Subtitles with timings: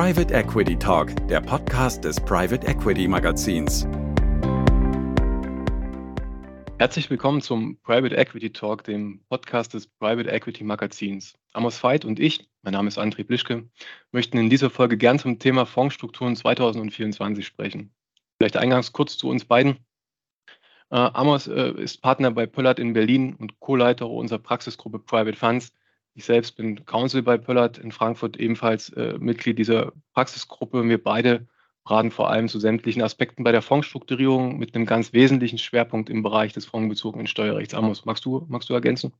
[0.00, 3.84] Private Equity Talk, der Podcast des Private Equity Magazins.
[6.78, 11.36] Herzlich willkommen zum Private Equity Talk, dem Podcast des Private Equity Magazins.
[11.52, 13.68] Amos Veit und ich, mein Name ist André Blischke,
[14.12, 17.92] möchten in dieser Folge gern zum Thema Fondsstrukturen 2024 sprechen.
[18.36, 19.78] Vielleicht eingangs kurz zu uns beiden.
[20.90, 25.72] Äh, Amos äh, ist Partner bei Pöllert in Berlin und Co-Leiter unserer Praxisgruppe Private Funds.
[26.18, 30.82] Ich selbst bin Counsel bei Pöllert in Frankfurt, ebenfalls äh, Mitglied dieser Praxisgruppe.
[30.82, 31.46] Wir beide
[31.84, 36.24] beraten vor allem zu sämtlichen Aspekten bei der Fondsstrukturierung mit einem ganz wesentlichen Schwerpunkt im
[36.24, 37.72] Bereich des fondsbezogenen Steuerrechts.
[37.72, 39.12] Amos, magst du, magst du ergänzen?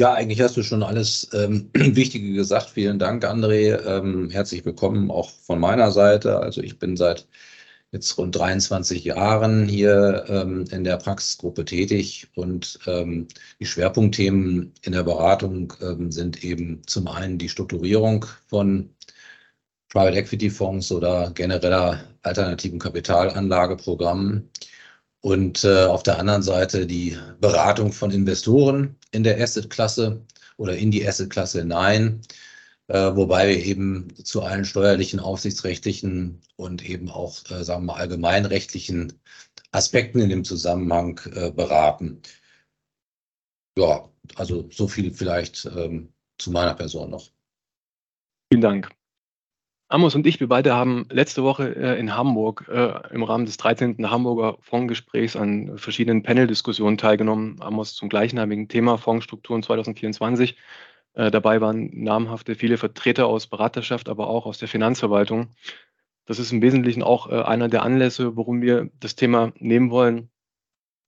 [0.00, 2.70] Ja, eigentlich hast du schon alles ähm, Wichtige gesagt.
[2.70, 3.80] Vielen Dank, André.
[3.86, 6.40] Ähm, herzlich willkommen auch von meiner Seite.
[6.40, 7.28] Also ich bin seit
[7.92, 13.26] jetzt rund 23 Jahren hier ähm, in der Praxisgruppe tätig und ähm,
[13.58, 18.90] die Schwerpunktthemen in der Beratung ähm, sind eben zum einen die Strukturierung von
[19.88, 24.48] Private Equity Fonds oder genereller alternativen Kapitalanlageprogrammen
[25.20, 30.24] und äh, auf der anderen Seite die Beratung von Investoren in der Asset-Klasse
[30.58, 32.22] oder in die Asset-Klasse hinein
[32.92, 39.12] wobei wir eben zu allen steuerlichen, aufsichtsrechtlichen und eben auch, äh, sagen wir mal, allgemeinrechtlichen
[39.70, 42.20] Aspekten in dem Zusammenhang äh, beraten.
[43.78, 47.28] Ja, also so viel vielleicht ähm, zu meiner Person noch.
[48.52, 48.90] Vielen Dank.
[49.88, 53.56] Amos und ich, wir beide haben letzte Woche äh, in Hamburg äh, im Rahmen des
[53.56, 54.10] 13.
[54.10, 57.60] Hamburger Fondsgesprächs an verschiedenen Panel-Diskussionen teilgenommen.
[57.60, 60.56] Amos zum gleichnamigen Thema Fondsstrukturen 2024 äh,
[61.12, 65.50] dabei waren namhafte, viele Vertreter aus Beraterschaft, aber auch aus der Finanzverwaltung.
[66.30, 70.30] Das ist im Wesentlichen auch äh, einer der Anlässe, warum wir das Thema nehmen wollen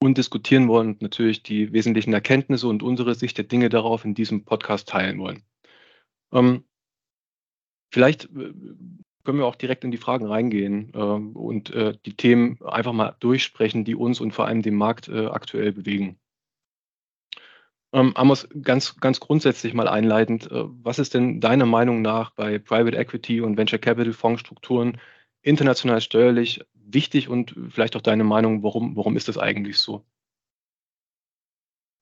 [0.01, 4.15] und diskutieren wollen und natürlich die wesentlichen Erkenntnisse und unsere Sicht der Dinge darauf in
[4.15, 5.45] diesem Podcast teilen wollen.
[6.33, 6.65] Ähm,
[7.93, 8.53] vielleicht äh,
[9.23, 13.15] können wir auch direkt in die Fragen reingehen äh, und äh, die Themen einfach mal
[13.21, 16.19] durchsprechen, die uns und vor allem den Markt äh, aktuell bewegen.
[17.95, 22.59] Ähm, Amos, ganz, ganz grundsätzlich mal einleitend, äh, was ist denn deiner Meinung nach bei
[22.59, 24.99] Private Equity und Venture Capital Fondsstrukturen
[25.43, 30.05] international steuerlich wichtig und vielleicht auch deine Meinung, warum, warum ist das eigentlich so?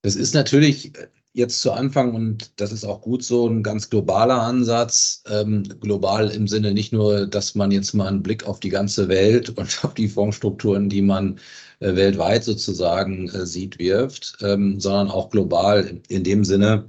[0.03, 0.93] Das ist natürlich
[1.33, 5.23] jetzt zu Anfang, und das ist auch gut so, ein ganz globaler Ansatz.
[5.29, 9.09] Ähm, global im Sinne nicht nur, dass man jetzt mal einen Blick auf die ganze
[9.09, 11.39] Welt und auf die Fondsstrukturen, die man
[11.81, 16.85] äh, weltweit sozusagen äh, sieht, wirft, ähm, sondern auch global in dem Sinne,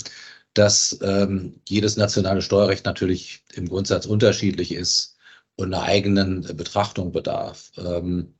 [0.54, 5.18] dass ähm, jedes nationale Steuerrecht natürlich im Grundsatz unterschiedlich ist
[5.56, 7.72] und einer eigenen Betrachtung bedarf.
[7.78, 8.34] Ähm,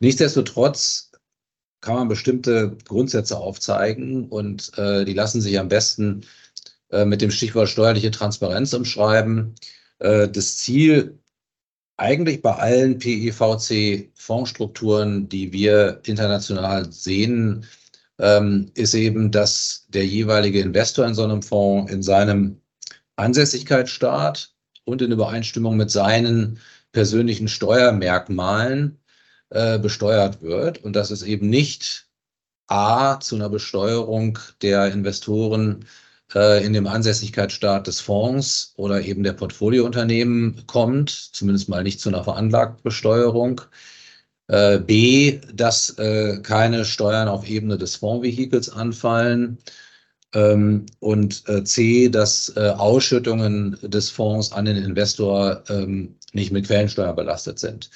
[0.00, 1.12] nichtsdestotrotz
[1.84, 6.22] kann man bestimmte Grundsätze aufzeigen und äh, die lassen sich am besten
[6.90, 9.54] äh, mit dem Stichwort steuerliche Transparenz umschreiben.
[9.98, 11.18] Äh, das Ziel
[11.98, 17.66] eigentlich bei allen PEVC-Fondsstrukturen, die wir international sehen,
[18.18, 22.62] ähm, ist eben, dass der jeweilige Investor in so einem Fonds in seinem
[23.16, 26.58] Ansässigkeitsstaat und in Übereinstimmung mit seinen
[26.92, 28.98] persönlichen Steuermerkmalen
[29.54, 32.08] äh, besteuert wird und dass es eben nicht
[32.66, 35.84] A zu einer Besteuerung der Investoren
[36.34, 42.08] äh, in dem Ansässigkeitsstaat des Fonds oder eben der Portfoliounternehmen kommt, zumindest mal nicht zu
[42.08, 43.60] einer Veranlagtbesteuerung.
[44.48, 45.94] Äh, B, dass
[46.42, 49.58] keine Steuern auf Ebene des Fondsvehikels anfallen.
[50.34, 57.60] Ähm, und C, dass Ausschüttungen des Fonds an den Investor ähm, nicht mit Quellensteuer belastet
[57.60, 57.90] sind.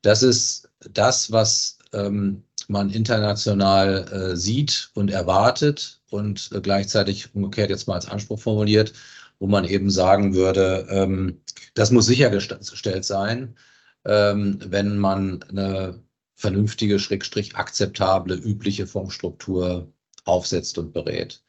[0.00, 7.70] Das ist das, was ähm, man international äh, sieht und erwartet und äh, gleichzeitig umgekehrt
[7.70, 8.92] jetzt mal als Anspruch formuliert,
[9.38, 11.40] wo man eben sagen würde, ähm,
[11.74, 13.56] das muss sichergestellt sein,
[14.04, 16.02] ähm, wenn man eine
[16.34, 19.92] vernünftige, schrägstrich akzeptable, übliche Fondsstruktur
[20.24, 21.42] aufsetzt und berät.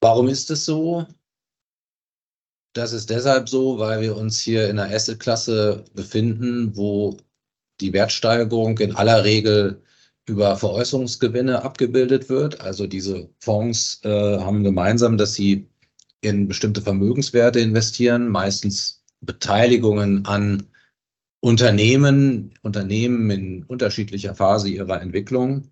[0.00, 1.06] Warum ist es so?
[2.74, 7.16] Das ist deshalb so, weil wir uns hier in einer Asset-Klasse befinden, wo
[7.80, 9.82] die Wertsteigerung in aller Regel
[10.26, 12.60] über Veräußerungsgewinne abgebildet wird.
[12.60, 14.08] Also diese Fonds äh,
[14.38, 15.68] haben gemeinsam, dass sie
[16.20, 20.66] in bestimmte Vermögenswerte investieren, meistens Beteiligungen an
[21.40, 25.70] Unternehmen, Unternehmen in unterschiedlicher Phase ihrer Entwicklung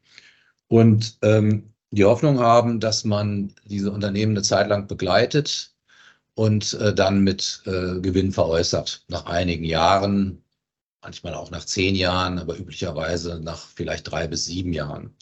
[0.69, 5.75] und ähm, die Hoffnung haben, dass man diese Unternehmen eine Zeit lang begleitet
[6.35, 9.05] und äh, dann mit äh, Gewinn veräußert.
[9.09, 10.44] Nach einigen Jahren,
[11.05, 15.15] manchmal auch nach zehn Jahren, aber üblicherweise nach vielleicht drei bis sieben Jahren.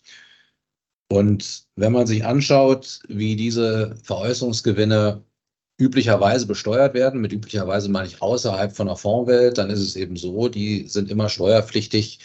[1.10, 5.22] Und wenn man sich anschaut, wie diese Veräußerungsgewinne
[5.82, 7.20] üblicherweise besteuert werden.
[7.20, 9.58] Mit üblicherweise meine ich außerhalb von der Fondswelt.
[9.58, 12.20] Dann ist es eben so, die sind immer steuerpflichtig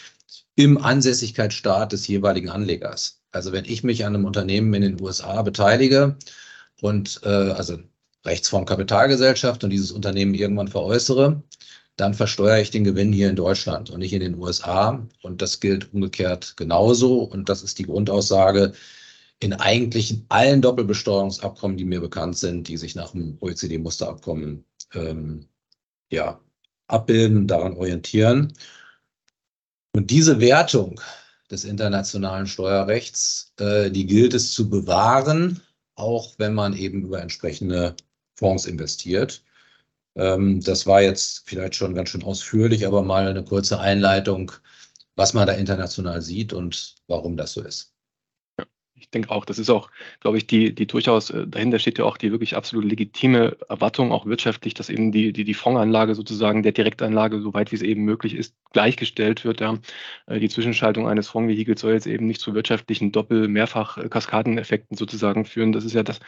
[0.54, 3.20] im Ansässigkeitsstaat des jeweiligen Anlegers.
[3.32, 6.16] Also wenn ich mich an einem Unternehmen in den USA beteilige
[6.80, 7.78] und äh, also
[8.24, 11.42] Rechtsform Kapitalgesellschaft und dieses Unternehmen irgendwann veräußere,
[11.98, 15.04] dann versteuere ich den Gewinn hier in Deutschland und nicht in den USA.
[15.22, 17.22] Und das gilt umgekehrt genauso.
[17.22, 18.72] Und das ist die Grundaussage
[19.40, 24.64] in eigentlich allen Doppelbesteuerungsabkommen, die mir bekannt sind, die sich nach dem OECD-Musterabkommen
[24.94, 25.48] ähm,
[26.08, 26.40] ja,
[26.86, 28.52] abbilden, daran orientieren.
[29.92, 31.00] Und diese Wertung
[31.50, 35.60] des internationalen Steuerrechts, äh, die gilt es zu bewahren,
[35.96, 37.96] auch wenn man eben über entsprechende
[38.36, 39.42] Fonds investiert.
[40.18, 44.52] Ähm, das war jetzt vielleicht schon ganz schön ausführlich, aber mal eine kurze Einleitung,
[45.16, 47.94] was man da international sieht und warum das so ist.
[49.00, 49.90] Ich denke auch, das ist auch,
[50.20, 54.12] glaube ich, die, die durchaus, äh, dahinter steht ja auch die wirklich absolut legitime Erwartung,
[54.12, 58.04] auch wirtschaftlich, dass eben die, die, die Fondsanlage sozusagen der Direktanlage, soweit wie es eben
[58.04, 59.60] möglich ist, gleichgestellt wird.
[59.60, 59.78] Ja.
[60.26, 65.44] Äh, die Zwischenschaltung eines Fondsvehikels soll jetzt eben nicht zu wirtschaftlichen Doppel-, mehrfach Kaskadeneffekten sozusagen
[65.44, 65.72] führen.
[65.72, 66.20] Das ist ja das,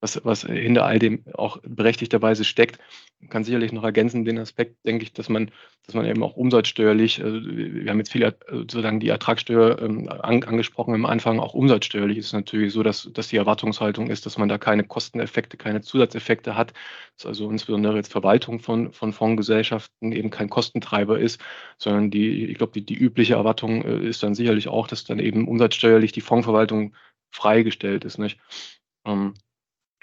[0.00, 2.78] was, was hinter all dem auch berechtigterweise steckt.
[3.20, 5.50] Man kann sicherlich noch ergänzen den Aspekt, denke ich, dass man,
[5.86, 10.44] dass man eben auch umsatzsteuerlich, also wir haben jetzt viel sozusagen die Ertragssteuer ähm, an,
[10.44, 14.38] angesprochen im Anfang, auch umsatzsteuerlich ist es natürlich so, dass, dass die Erwartungshaltung ist, dass
[14.38, 16.72] man da keine Kosteneffekte, keine Zusatzeffekte hat,
[17.16, 21.40] dass also insbesondere jetzt Verwaltung von, von Fondsgesellschaften eben kein Kostentreiber ist,
[21.78, 25.18] sondern die, ich glaube, die, die übliche Erwartung äh, ist dann sicherlich auch, dass dann
[25.18, 26.94] eben umsatzsteuerlich die Fondsverwaltung
[27.30, 28.18] freigestellt ist.
[28.18, 28.38] Nicht?
[29.04, 29.34] Ähm,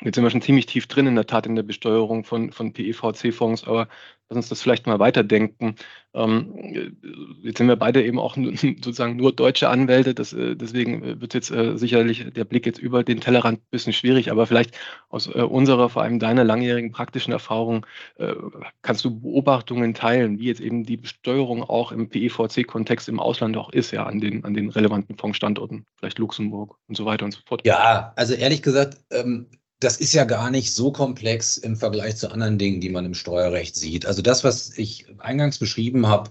[0.02, 2.74] Jetzt sind wir schon ziemlich tief drin in der Tat in der Besteuerung von, von
[2.74, 3.88] PEVC-Fonds, aber
[4.28, 5.76] lass uns das vielleicht mal weiterdenken.
[6.14, 6.98] Ähm,
[7.42, 11.50] jetzt sind wir beide eben auch sozusagen nur deutsche Anwälte, das, äh, deswegen wird jetzt
[11.50, 14.78] äh, sicherlich der Blick jetzt über den Tellerrand ein bisschen schwierig, aber vielleicht
[15.08, 17.86] aus äh, unserer, vor allem deiner langjährigen praktischen Erfahrung,
[18.18, 18.34] äh,
[18.82, 23.70] kannst du Beobachtungen teilen, wie jetzt eben die Besteuerung auch im PEVC-Kontext im Ausland auch
[23.72, 27.40] ist, ja, an den, an den relevanten Fondsstandorten, vielleicht Luxemburg und so weiter und so
[27.46, 27.62] fort.
[27.66, 29.48] Ja, also ehrlich gesagt, ähm
[29.80, 33.14] das ist ja gar nicht so komplex im Vergleich zu anderen Dingen, die man im
[33.14, 34.06] Steuerrecht sieht.
[34.06, 36.30] Also das, was ich eingangs beschrieben habe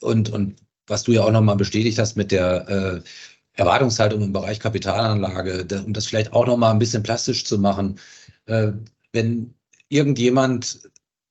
[0.00, 0.56] und, und
[0.86, 3.00] was du ja auch nochmal bestätigt hast mit der äh,
[3.54, 7.98] Erwartungshaltung im Bereich Kapitalanlage, da, um das vielleicht auch nochmal ein bisschen plastisch zu machen.
[8.46, 8.72] Äh,
[9.12, 9.54] wenn
[9.88, 10.80] irgendjemand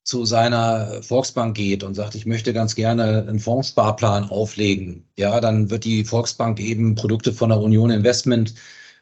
[0.03, 5.69] zu seiner Volksbank geht und sagt, ich möchte ganz gerne einen Fondssparplan auflegen, ja, dann
[5.69, 8.55] wird die Volksbank eben Produkte von der Union Investment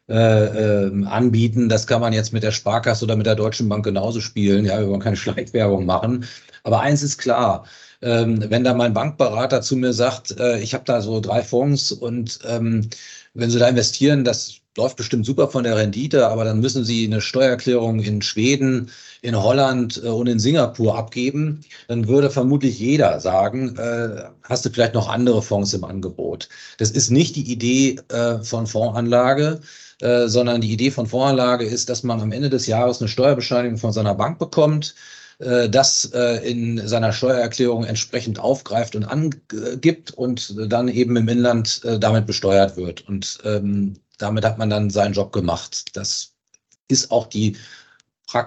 [0.08, 1.68] äh, äh, anbieten.
[1.68, 4.64] Das kann man jetzt mit der Sparkasse oder mit der Deutschen Bank genauso spielen.
[4.64, 6.24] Ja, wir wollen keine Schleichwerbung machen.
[6.64, 7.64] Aber eins ist klar,
[8.00, 11.92] ähm, wenn da mein Bankberater zu mir sagt, äh, ich habe da so drei Fonds
[11.92, 12.88] und ähm,
[13.34, 17.04] wenn Sie da investieren, das läuft bestimmt super von der Rendite, aber dann müssen Sie
[17.04, 18.90] eine Steuererklärung in Schweden,
[19.22, 21.62] in Holland äh, und in Singapur abgeben.
[21.88, 26.48] Dann würde vermutlich jeder sagen, äh, hast du vielleicht noch andere Fonds im Angebot.
[26.78, 29.60] Das ist nicht die Idee äh, von Fondsanlage.
[30.00, 33.78] Äh, sondern die Idee von Voranlage ist, dass man am Ende des Jahres eine Steuerbescheinigung
[33.78, 34.94] von seiner Bank bekommt,
[35.40, 41.80] äh, das äh, in seiner Steuererklärung entsprechend aufgreift und angibt und dann eben im Inland
[41.98, 43.08] damit besteuert wird.
[43.08, 45.96] Und ähm, damit hat man dann seinen Job gemacht.
[45.96, 46.32] Das
[46.86, 47.56] ist auch die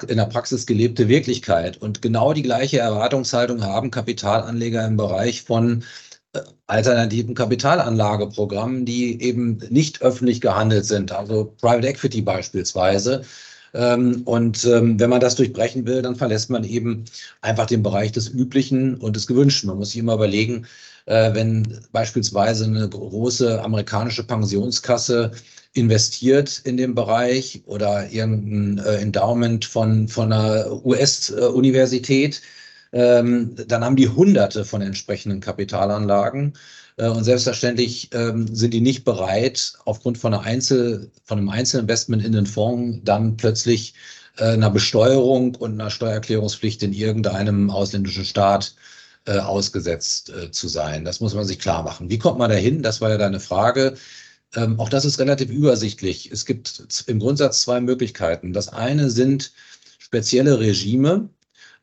[0.07, 1.77] in der Praxis gelebte Wirklichkeit.
[1.77, 5.84] Und genau die gleiche Erwartungshaltung haben Kapitalanleger im Bereich von
[6.67, 13.23] alternativen Kapitalanlageprogrammen, die eben nicht öffentlich gehandelt sind, also Private Equity beispielsweise.
[13.73, 17.05] Ähm, und ähm, wenn man das durchbrechen will, dann verlässt man eben
[17.41, 19.67] einfach den Bereich des Üblichen und des Gewünschten.
[19.67, 20.65] Man muss sich immer überlegen,
[21.05, 25.31] äh, wenn beispielsweise eine große amerikanische Pensionskasse
[25.73, 32.41] investiert in den Bereich oder irgendein äh, Endowment von, von einer US-Universität,
[32.91, 36.53] ähm, dann haben die Hunderte von entsprechenden Kapitalanlagen.
[36.98, 42.24] Äh, und selbstverständlich ähm, sind die nicht bereit, aufgrund von, einer Einzel, von einem Einzelinvestment
[42.24, 43.93] in den Fonds dann plötzlich
[44.38, 48.75] äh, einer Besteuerung und einer Steuererklärungspflicht in irgendeinem ausländischen Staat
[49.25, 51.05] äh, ausgesetzt äh, zu sein.
[51.05, 52.10] Das muss man sich klar machen.
[52.10, 52.81] Wie kommt man dahin?
[52.83, 53.95] Das war ja deine Frage.
[54.55, 56.31] Ähm, auch das ist relativ übersichtlich.
[56.31, 58.53] Es gibt im Grundsatz zwei Möglichkeiten.
[58.53, 59.51] Das eine sind
[60.00, 61.29] spezielle Regime,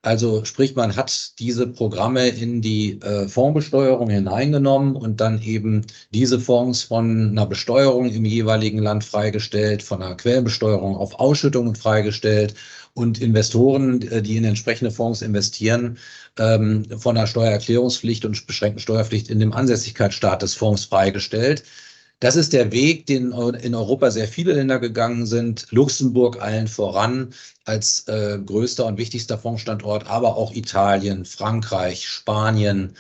[0.03, 6.39] also sprich, man hat diese Programme in die äh, Fondsbesteuerung hineingenommen und dann eben diese
[6.39, 12.55] Fonds von einer Besteuerung im jeweiligen Land freigestellt, von einer Quellenbesteuerung auf Ausschüttungen freigestellt
[12.95, 15.99] und Investoren, äh, die in entsprechende Fonds investieren,
[16.39, 21.65] ähm, von einer Steuererklärungspflicht und beschränkten Steuerpflicht in dem Ansässigkeitsstaat des Fonds freigestellt.
[22.21, 25.67] Das ist der Weg, den in Europa sehr viele Länder gegangen sind.
[25.71, 27.33] Luxemburg allen voran
[27.65, 32.97] als äh, größter und wichtigster Fondsstandort, aber auch Italien, Frankreich, Spanien,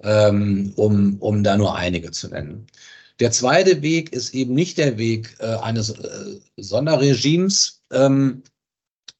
[0.00, 2.66] ähm, um, um da nur einige zu nennen.
[3.20, 8.42] Der zweite Weg ist eben nicht der Weg äh, eines äh, Sonderregimes, ähm,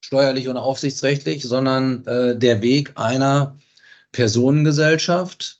[0.01, 3.57] steuerlich und aufsichtsrechtlich, sondern äh, der Weg einer
[4.11, 5.59] Personengesellschaft,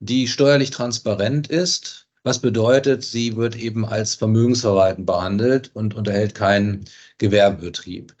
[0.00, 6.84] die steuerlich transparent ist, was bedeutet, sie wird eben als vermögensverwaltend behandelt und unterhält keinen
[7.18, 8.14] Gewerbebetrieb.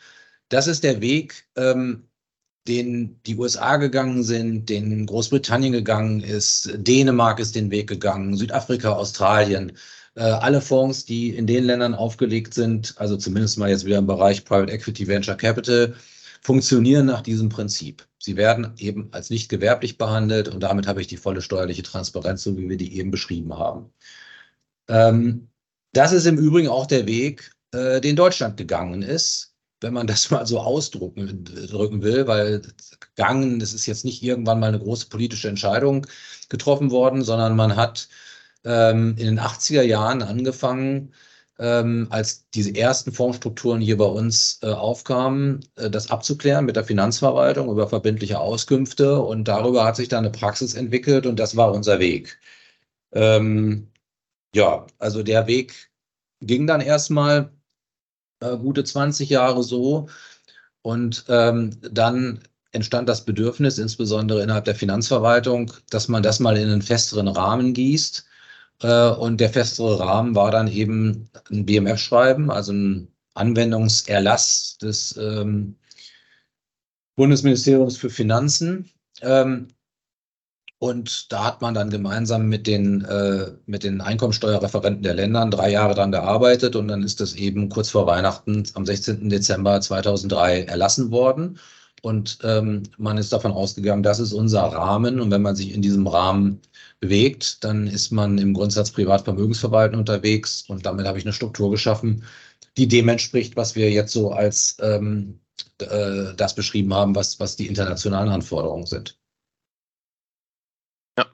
[0.48, 2.08] Das ist der Weg, ähm,
[2.68, 8.92] den die USA gegangen sind, den Großbritannien gegangen ist, Dänemark ist den Weg gegangen, Südafrika,
[8.92, 9.72] Australien.
[10.14, 14.06] Äh, alle Fonds, die in den Ländern aufgelegt sind, also zumindest mal jetzt wieder im
[14.06, 15.94] Bereich Private Equity Venture Capital,
[16.42, 18.06] funktionieren nach diesem Prinzip.
[18.18, 22.42] Sie werden eben als nicht gewerblich behandelt und damit habe ich die volle steuerliche Transparenz,
[22.42, 23.92] so wie wir die eben beschrieben haben.
[24.88, 25.48] Ähm,
[25.92, 30.30] das ist im Übrigen auch der Weg, äh, den Deutschland gegangen ist wenn man das
[30.30, 32.62] mal so ausdrücken drücken will, weil
[33.00, 36.06] gegangen, das ist jetzt nicht irgendwann mal eine große politische Entscheidung
[36.48, 38.08] getroffen worden, sondern man hat
[38.64, 41.12] ähm, in den 80er Jahren angefangen,
[41.58, 46.84] ähm, als diese ersten Fondsstrukturen hier bei uns äh, aufkamen, äh, das abzuklären mit der
[46.84, 51.72] Finanzverwaltung über verbindliche Auskünfte und darüber hat sich dann eine Praxis entwickelt und das war
[51.72, 52.38] unser Weg.
[53.12, 53.88] Ähm,
[54.54, 55.90] ja, also der Weg
[56.40, 57.50] ging dann erstmal
[58.42, 60.08] äh, gute 20 Jahre so.
[60.82, 62.40] Und ähm, dann
[62.72, 67.72] entstand das Bedürfnis, insbesondere innerhalb der Finanzverwaltung, dass man das mal in einen festeren Rahmen
[67.74, 68.26] gießt.
[68.82, 75.76] Äh, und der festere Rahmen war dann eben ein BMF-Schreiben, also ein Anwendungserlass des ähm,
[77.16, 78.90] Bundesministeriums für Finanzen.
[79.20, 79.68] Ähm,
[80.78, 85.70] und da hat man dann gemeinsam mit den, äh, mit den Einkommensteuerreferenten der Länder drei
[85.70, 89.30] Jahre dran gearbeitet und dann ist das eben kurz vor Weihnachten am 16.
[89.30, 91.60] Dezember 2003 erlassen worden.
[92.02, 95.20] Und ähm, man ist davon ausgegangen, das ist unser Rahmen.
[95.20, 96.60] Und wenn man sich in diesem Rahmen
[96.98, 100.64] bewegt, dann ist man im Grundsatz Privatvermögensverwalten unterwegs.
[100.68, 102.24] Und damit habe ich eine Struktur geschaffen,
[102.76, 105.38] die dem entspricht, was wir jetzt so als ähm,
[105.78, 109.16] äh, das beschrieben haben, was, was die internationalen Anforderungen sind.
[111.18, 111.26] Ja,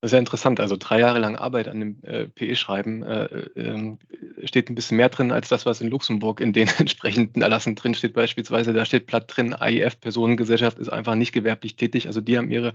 [0.00, 0.60] das ist ja interessant.
[0.60, 3.96] Also drei Jahre lang Arbeit an dem äh, PE-Schreiben äh, äh,
[4.44, 7.94] steht ein bisschen mehr drin als das, was in Luxemburg in den entsprechenden Erlassen drin
[7.94, 8.12] steht.
[8.12, 12.06] Beispielsweise, da steht platt drin, AIF, Personengesellschaft, ist einfach nicht gewerblich tätig.
[12.06, 12.74] Also die haben ihre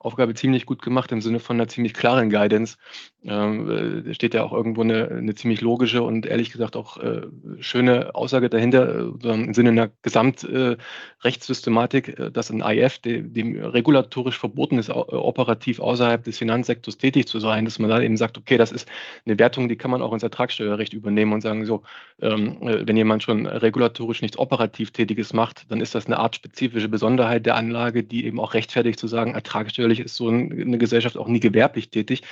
[0.00, 2.76] Aufgabe ziemlich gut gemacht im Sinne von einer ziemlich klaren Guidance.
[3.24, 7.22] Ähm, äh, steht ja auch irgendwo eine, eine, ziemlich logische und ehrlich gesagt auch äh,
[7.58, 14.38] schöne Aussage dahinter, äh, im Sinne einer Gesamtrechtssystematik, äh, dass ein IF, dem, dem regulatorisch
[14.38, 18.58] verboten ist, operativ außerhalb des Finanzsektors tätig zu sein, dass man da eben sagt, okay,
[18.58, 18.88] das ist
[19.24, 21.82] eine Wertung, die kann man auch ins Ertragssteuerrecht übernehmen und sagen, so,
[22.20, 26.36] ähm, äh, wenn jemand schon regulatorisch nichts operativ Tätiges macht, dann ist das eine Art
[26.36, 30.78] spezifische Besonderheit der Anlage, die eben auch rechtfertigt zu sagen, ertragssteuerlich natürlich ist so eine
[30.78, 32.22] Gesellschaft auch nie gewerblich tätig.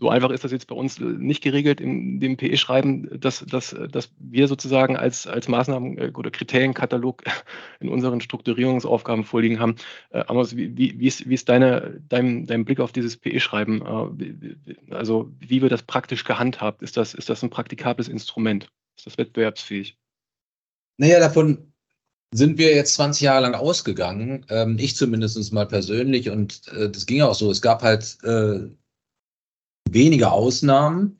[0.00, 3.76] So einfach ist das jetzt bei uns äh, nicht geregelt in dem PE-Schreiben, dass, dass,
[3.92, 7.22] dass wir sozusagen als, als Maßnahmen- äh, oder Kriterienkatalog
[7.80, 9.76] in unseren Strukturierungsaufgaben vorliegen haben.
[10.10, 13.82] Äh, Amos, wie, wie, ist, wie ist deine, dein, dein Blick auf dieses PE-Schreiben?
[14.90, 16.82] Also wie wird das praktisch gehandhabt?
[16.82, 18.68] Ist das, ist das ein praktikables Instrument?
[18.96, 19.96] Ist das wettbewerbsfähig?
[20.98, 21.72] Naja, davon
[22.34, 27.06] sind wir jetzt 20 Jahre lang ausgegangen, ähm, ich zumindest mal persönlich, und äh, das
[27.06, 27.50] ging auch so.
[27.50, 28.68] Es gab halt äh,
[29.88, 31.16] wenige Ausnahmen,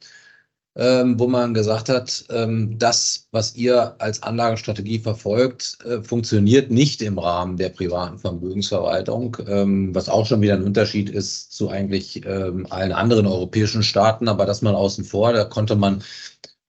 [0.76, 7.00] ähm, wo man gesagt hat, ähm, das, was ihr als Anlagestrategie verfolgt, äh, funktioniert nicht
[7.00, 12.26] im Rahmen der privaten Vermögensverwaltung, ähm, was auch schon wieder ein Unterschied ist zu eigentlich
[12.26, 16.02] ähm, allen anderen europäischen Staaten, aber das mal außen vor, da konnte man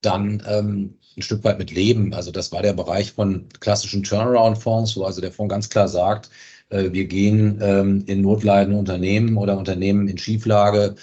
[0.02, 2.14] dann ähm, ein Stück weit mit leben.
[2.14, 6.30] Also das war der Bereich von klassischen Turnaround-Fonds, wo also der Fonds ganz klar sagt,
[6.70, 10.96] äh, wir gehen ähm, in notleidende Unternehmen oder Unternehmen in Schieflage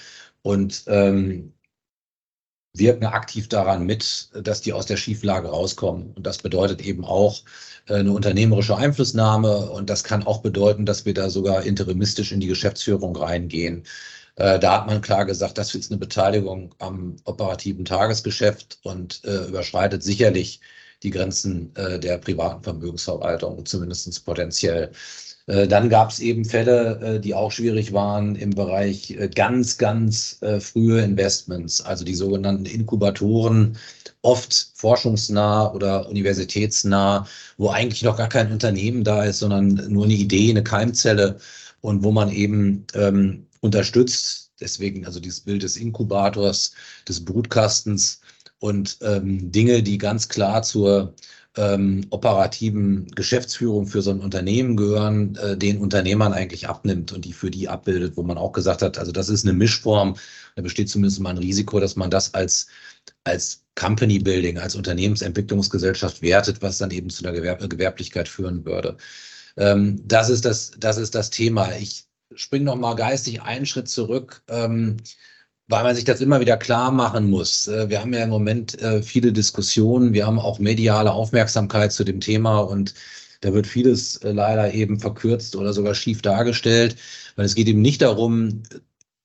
[0.42, 1.52] und ähm,
[2.74, 6.12] wirken aktiv daran mit, dass die aus der Schieflage rauskommen.
[6.14, 7.42] Und das bedeutet eben auch
[7.86, 9.70] äh, eine unternehmerische Einflussnahme.
[9.70, 13.84] Und das kann auch bedeuten, dass wir da sogar interimistisch in die Geschäftsführung reingehen.
[14.36, 19.48] Äh, da hat man klar gesagt, das ist eine Beteiligung am operativen Tagesgeschäft und äh,
[19.48, 20.60] überschreitet sicherlich
[21.02, 24.92] die Grenzen äh, der privaten Vermögensverwaltung, zumindest potenziell.
[25.46, 30.38] Äh, dann gab es eben Fälle, äh, die auch schwierig waren im Bereich ganz, ganz
[30.60, 33.76] frühe Investments, also die sogenannten Inkubatoren,
[34.22, 37.26] oft forschungsnah oder universitätsnah,
[37.58, 41.38] wo eigentlich noch gar kein Unternehmen da ist, sondern nur eine Idee, eine Keimzelle
[41.80, 46.72] und wo man eben ähm, unterstützt deswegen also dieses Bild des Inkubators,
[47.08, 48.20] des Brutkastens
[48.58, 51.14] und ähm, Dinge, die ganz klar zur
[51.56, 57.34] ähm, operativen Geschäftsführung für so ein Unternehmen gehören, äh, den Unternehmern eigentlich abnimmt und die
[57.34, 60.16] für die abbildet, wo man auch gesagt hat, also das ist eine Mischform.
[60.56, 62.68] Da besteht zumindest mal ein Risiko, dass man das als,
[63.24, 68.96] als Company Building, als Unternehmensentwicklungsgesellschaft wertet, was dann eben zu einer Gewerb Gewerblichkeit führen würde.
[69.56, 71.76] Ähm, das, ist das, das ist das Thema.
[71.76, 74.42] Ich springe noch mal geistig einen Schritt zurück.
[74.48, 74.98] Ähm,
[75.72, 77.66] weil man sich das immer wieder klar machen muss.
[77.66, 82.04] Äh, wir haben ja im Moment äh, viele Diskussionen, wir haben auch mediale Aufmerksamkeit zu
[82.04, 82.94] dem Thema und
[83.40, 86.96] da wird vieles äh, leider eben verkürzt oder sogar schief dargestellt,
[87.36, 88.62] weil es geht eben nicht darum,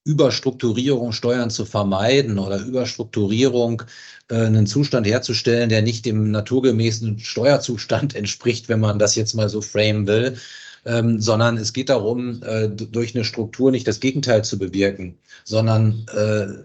[0.05, 3.83] Überstrukturierung Steuern zu vermeiden oder Überstrukturierung
[4.29, 9.61] einen Zustand herzustellen, der nicht dem naturgemäßen Steuerzustand entspricht, wenn man das jetzt mal so
[9.61, 10.37] framen will,
[10.88, 16.06] ähm, sondern es geht darum, äh, durch eine Struktur nicht das Gegenteil zu bewirken, sondern
[16.15, 16.63] äh,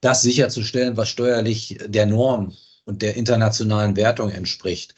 [0.00, 2.54] das sicherzustellen, was steuerlich der Norm
[2.84, 4.94] und der internationalen Wertung entspricht.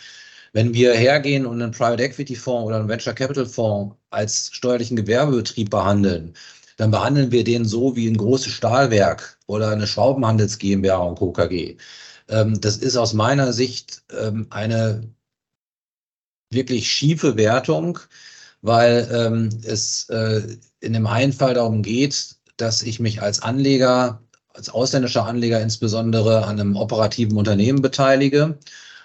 [0.52, 4.96] Wenn wir hergehen und einen Private Equity Fonds oder einen Venture Capital Fonds als steuerlichen
[4.96, 6.34] Gewerbebetrieb behandeln,
[6.76, 11.32] dann behandeln wir den so wie ein großes Stahlwerk oder eine Schraubenhandels GmbH und Co.
[11.32, 11.76] KG.
[12.28, 15.08] Ähm, das ist aus meiner Sicht ähm, eine
[16.50, 17.98] wirklich schiefe Wertung,
[18.62, 20.42] weil ähm, es äh,
[20.80, 24.20] in dem einen Fall darum geht, dass ich mich als Anleger,
[24.54, 28.58] als ausländischer Anleger insbesondere an einem operativen Unternehmen beteilige,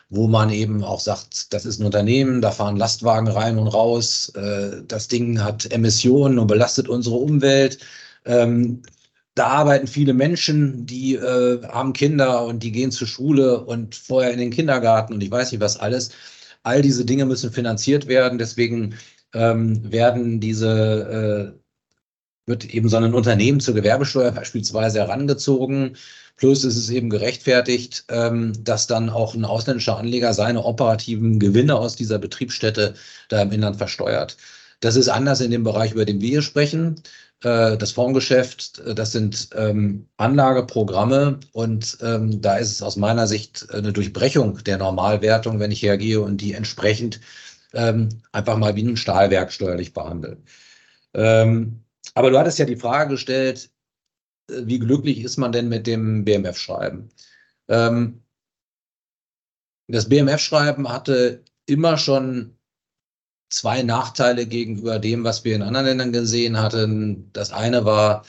[0.10, 4.30] wo man eben auch sagt, das ist ein Unternehmen, da fahren Lastwagen rein und raus,
[4.36, 7.80] äh, das Ding hat Emissionen und belastet unsere Umwelt.
[8.26, 8.82] Ähm,
[9.36, 14.32] da arbeiten viele Menschen, die äh, haben Kinder und die gehen zur Schule und vorher
[14.34, 16.12] in den Kindergarten und ich weiß nicht was alles.
[16.64, 18.38] All diese Dinge müssen finanziert werden.
[18.38, 18.96] Deswegen
[19.34, 21.60] ähm, werden diese, äh,
[22.50, 25.96] wird eben so ein Unternehmen zur Gewerbesteuer beispielsweise herangezogen.
[26.38, 31.76] Plus ist es eben gerechtfertigt, ähm, dass dann auch ein ausländischer Anleger seine operativen Gewinne
[31.76, 32.96] aus dieser Betriebsstätte
[33.30, 34.38] da im Inland versteuert.
[34.80, 36.96] Das ist anders in dem Bereich, über den wir hier sprechen.
[37.44, 43.28] Äh, das Fondsgeschäft, äh, das sind ähm, Anlageprogramme und ähm, da ist es aus meiner
[43.28, 47.20] Sicht eine Durchbrechung der Normalwertung, wenn ich hergehe und die entsprechend
[47.74, 50.44] ähm, einfach mal wie ein Stahlwerk steuerlich behandeln.
[51.14, 53.70] Ähm, aber du hattest ja die Frage gestellt,
[54.50, 57.10] äh, wie glücklich ist man denn mit dem BMF-Schreiben?
[57.68, 58.24] Ähm,
[59.88, 62.58] das BMF-Schreiben hatte immer schon
[63.50, 67.30] zwei Nachteile gegenüber dem, was wir in anderen Ländern gesehen hatten.
[67.34, 68.26] Das eine war,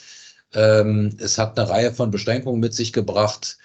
[0.52, 3.58] ähm, es hat eine Reihe von Beschränkungen mit sich gebracht,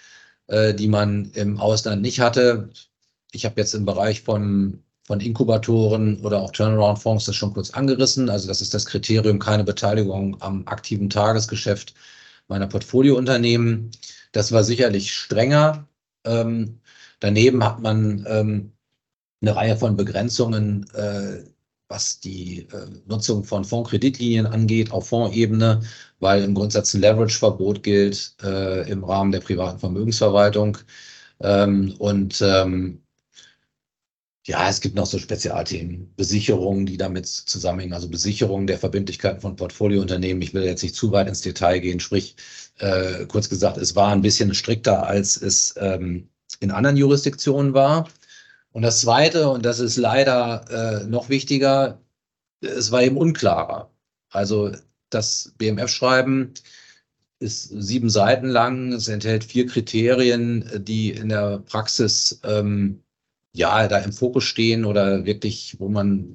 [0.48, 2.70] äh, die man im Ausland nicht hatte.
[3.32, 8.30] Ich habe jetzt im Bereich von von Inkubatoren oder auch Turnaround-Fonds das schon kurz angerissen.
[8.30, 11.94] Also das ist das Kriterium, keine Beteiligung am aktiven Tagesgeschäft
[12.50, 13.92] meiner Portfoliounternehmen.
[14.34, 15.88] Das war sicherlich strenger.
[16.26, 16.80] Ähm,
[17.22, 18.74] daneben hat man ähm,
[19.42, 21.44] eine Reihe von Begrenzungen, äh,
[21.88, 25.82] was die äh, Nutzung von Fondskreditlinien angeht, auf Fondsebene,
[26.20, 30.78] weil im Grundsatz ein Leverage-Verbot gilt äh, im Rahmen der privaten Vermögensverwaltung.
[31.40, 33.02] Ähm, und ähm,
[34.48, 39.58] ja, es gibt noch so Spezialthemen, Besicherungen, die damit zusammenhängen, also Besicherungen der Verbindlichkeiten von
[39.58, 40.42] Portfoliounternehmen.
[40.42, 42.38] Ich will jetzt nicht zu weit ins Detail gehen, sprich,
[42.80, 46.30] äh, kurz gesagt, es war ein bisschen strikter, als es ähm,
[46.62, 48.08] in anderen Jurisdiktionen war.
[48.72, 52.00] Und das Zweite, und das ist leider äh, noch wichtiger,
[52.62, 53.92] es war eben unklarer.
[54.30, 54.72] Also
[55.10, 56.54] das BMF-Schreiben
[57.40, 63.04] ist sieben Seiten lang, es enthält vier Kriterien, die in der Praxis ähm,
[63.58, 66.34] ja da im Fokus stehen oder wirklich, wo man,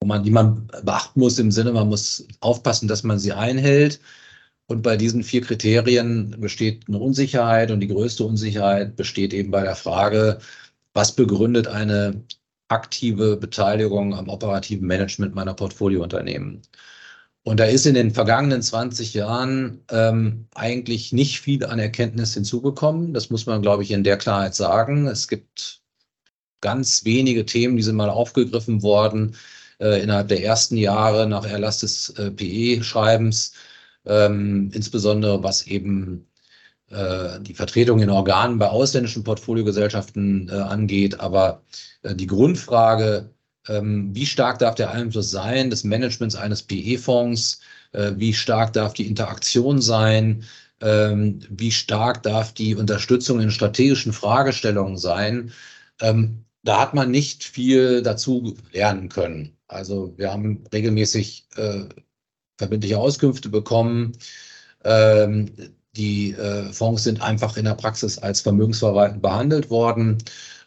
[0.00, 4.00] wo man, die man beachten muss im Sinne, man muss aufpassen, dass man sie einhält.
[4.66, 9.62] Und bei diesen vier Kriterien besteht eine Unsicherheit und die größte Unsicherheit besteht eben bei
[9.62, 10.38] der Frage,
[10.94, 12.24] was begründet eine
[12.68, 16.62] aktive Beteiligung am operativen Management meiner Portfoliounternehmen?
[17.42, 23.14] Und da ist in den vergangenen 20 Jahren ähm, eigentlich nicht viel an Erkenntnis hinzugekommen.
[23.14, 25.06] Das muss man, glaube ich, in der Klarheit sagen.
[25.06, 25.79] Es gibt
[26.60, 29.36] ganz wenige Themen, die sind mal aufgegriffen worden
[29.80, 33.52] äh, innerhalb der ersten Jahre nach Erlass des äh, PE-Schreibens,
[34.06, 36.26] ähm, insbesondere was eben
[36.90, 41.20] äh, die Vertretung in Organen bei ausländischen Portfoliogesellschaften äh, angeht.
[41.20, 41.62] Aber
[42.02, 43.30] äh, die Grundfrage,
[43.68, 47.60] ähm, wie stark darf der Einfluss sein des Managements eines PE-Fonds?
[47.92, 50.44] Wie stark darf die Interaktion sein?
[50.80, 55.52] Ähm, wie stark darf die Unterstützung in strategischen Fragestellungen sein?
[56.62, 59.56] Da hat man nicht viel dazu lernen können.
[59.66, 61.84] Also wir haben regelmäßig äh,
[62.58, 64.12] verbindliche Auskünfte bekommen.
[64.84, 65.50] Ähm,
[65.96, 70.18] die äh, Fonds sind einfach in der Praxis als vermögensverwaltend behandelt worden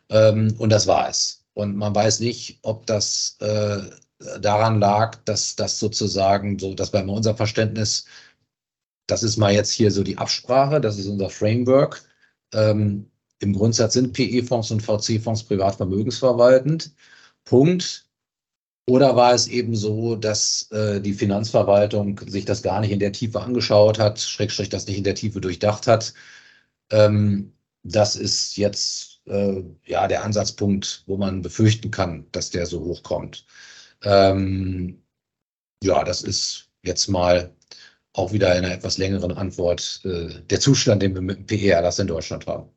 [0.09, 1.45] ähm, und das war es.
[1.53, 3.81] Und man weiß nicht, ob das äh,
[4.39, 8.05] daran lag, dass das sozusagen so, das war immer unser Verständnis,
[9.07, 12.03] das ist mal jetzt hier so die Absprache, das ist unser Framework.
[12.53, 13.11] Ähm,
[13.43, 16.95] Im Grundsatz sind PE-Fonds und VC-Fonds privat vermögensverwaltend.
[17.43, 18.05] Punkt.
[18.87, 23.11] Oder war es eben so, dass äh, die Finanzverwaltung sich das gar nicht in der
[23.11, 26.13] Tiefe angeschaut hat, Schrägstrich das nicht in der Tiefe durchdacht hat?
[26.91, 27.53] Ähm,
[27.83, 33.45] das ist jetzt äh, ja der Ansatzpunkt, wo man befürchten kann, dass der so hochkommt.
[34.03, 35.03] Ähm,
[35.83, 37.53] ja, das ist jetzt mal
[38.13, 41.99] auch wieder in einer etwas längeren Antwort äh, der Zustand, den wir mit dem PE-Erlass
[41.99, 42.69] in Deutschland haben.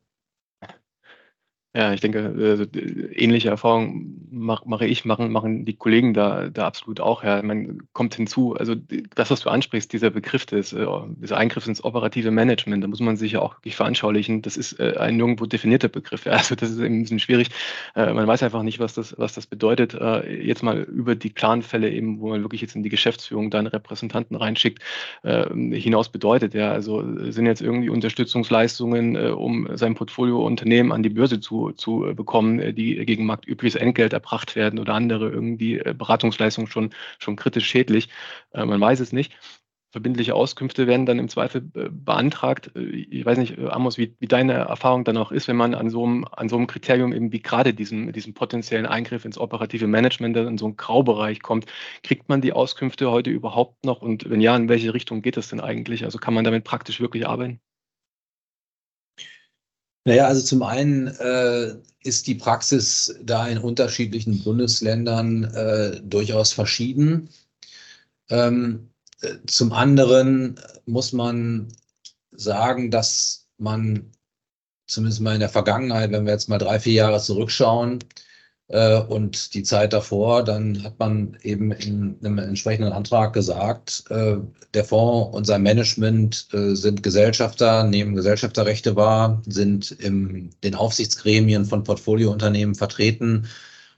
[1.77, 6.65] Ja, ich denke, äh, ähnliche Erfahrungen mache mach ich, machen, machen die Kollegen da, da
[6.65, 7.23] absolut auch.
[7.23, 7.39] Ja.
[7.43, 8.73] Man kommt hinzu, also
[9.13, 10.87] das, was du ansprichst, dieser Begriff des, äh,
[11.17, 14.41] des Eingriffs ins operative Management, da muss man sich ja auch wirklich veranschaulichen.
[14.41, 16.25] Das ist äh, ein nirgendwo definierter Begriff.
[16.25, 16.31] Ja.
[16.47, 17.49] Also das ist ein bisschen schwierig.
[17.95, 19.97] Man weiß einfach nicht, was das, was das bedeutet.
[20.29, 24.37] Jetzt mal über die Clan-Fälle eben, wo man wirklich jetzt in die Geschäftsführung dann Repräsentanten
[24.37, 24.83] reinschickt,
[25.23, 26.53] äh, hinaus bedeutet.
[26.53, 26.71] Ja.
[26.71, 32.59] Also sind jetzt irgendwie Unterstützungsleistungen, um sein Portfoliounternehmen an die Börse zu zu, äh, bekommen,
[32.59, 37.67] äh, die gegen marktübliches Entgelt erbracht werden oder andere irgendwie äh, Beratungsleistungen schon, schon kritisch
[37.67, 38.09] schädlich.
[38.53, 39.33] Man weiß es nicht
[39.91, 42.71] verbindliche Auskünfte werden dann im Zweifel beantragt.
[42.75, 46.05] Ich weiß nicht, Amos, wie, wie, deine Erfahrung dann auch ist, wenn man an so
[46.05, 50.37] einem, an so einem Kriterium eben wie gerade diesem, diesem potenziellen Eingriff ins operative Management
[50.37, 51.65] in so einen Graubereich kommt.
[52.03, 55.49] Kriegt man die Auskünfte heute überhaupt noch und wenn ja, in welche Richtung geht es
[55.49, 56.03] denn eigentlich?
[56.03, 57.59] Also kann man damit praktisch wirklich arbeiten?
[60.07, 67.27] Naja, also zum einen äh, ist die Praxis da in unterschiedlichen Bundesländern äh, durchaus verschieden.
[68.29, 68.89] Ähm,
[69.19, 71.67] äh, zum anderen muss man
[72.31, 74.13] sagen, dass man
[74.85, 77.99] zumindest mal in der Vergangenheit, wenn wir jetzt mal drei, vier Jahre zurückschauen,
[78.69, 84.37] und die Zeit davor, dann hat man eben in einem entsprechenden Antrag gesagt, äh,
[84.73, 91.65] der Fonds und sein Management äh, sind Gesellschafter, nehmen Gesellschafterrechte wahr, sind in den Aufsichtsgremien
[91.65, 93.47] von Portfoliounternehmen vertreten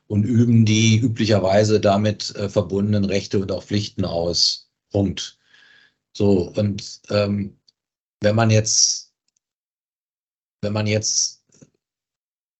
[0.08, 4.70] und üben die üblicherweise damit verbundenen Rechte und auch Pflichten aus.
[4.92, 5.40] Punkt.
[6.14, 7.58] So, und ähm,
[8.22, 9.14] wenn man jetzt,
[10.62, 11.44] wenn man jetzt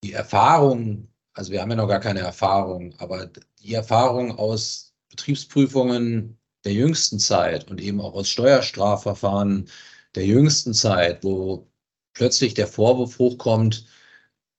[0.04, 3.30] die Erfahrung also wir haben ja noch gar keine Erfahrung, aber
[3.62, 9.70] die Erfahrung aus Betriebsprüfungen der jüngsten Zeit und eben auch aus Steuerstrafverfahren
[10.16, 11.70] der jüngsten Zeit, wo
[12.14, 13.86] plötzlich der Vorwurf hochkommt,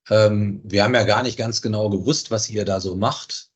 [0.08, 3.50] ähm, wir haben ja gar nicht ganz genau gewusst, was ihr da so macht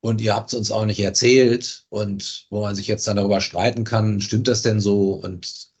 [0.00, 3.40] und ihr habt es uns auch nicht erzählt und wo man sich jetzt dann darüber
[3.40, 5.72] streiten kann, stimmt das denn so und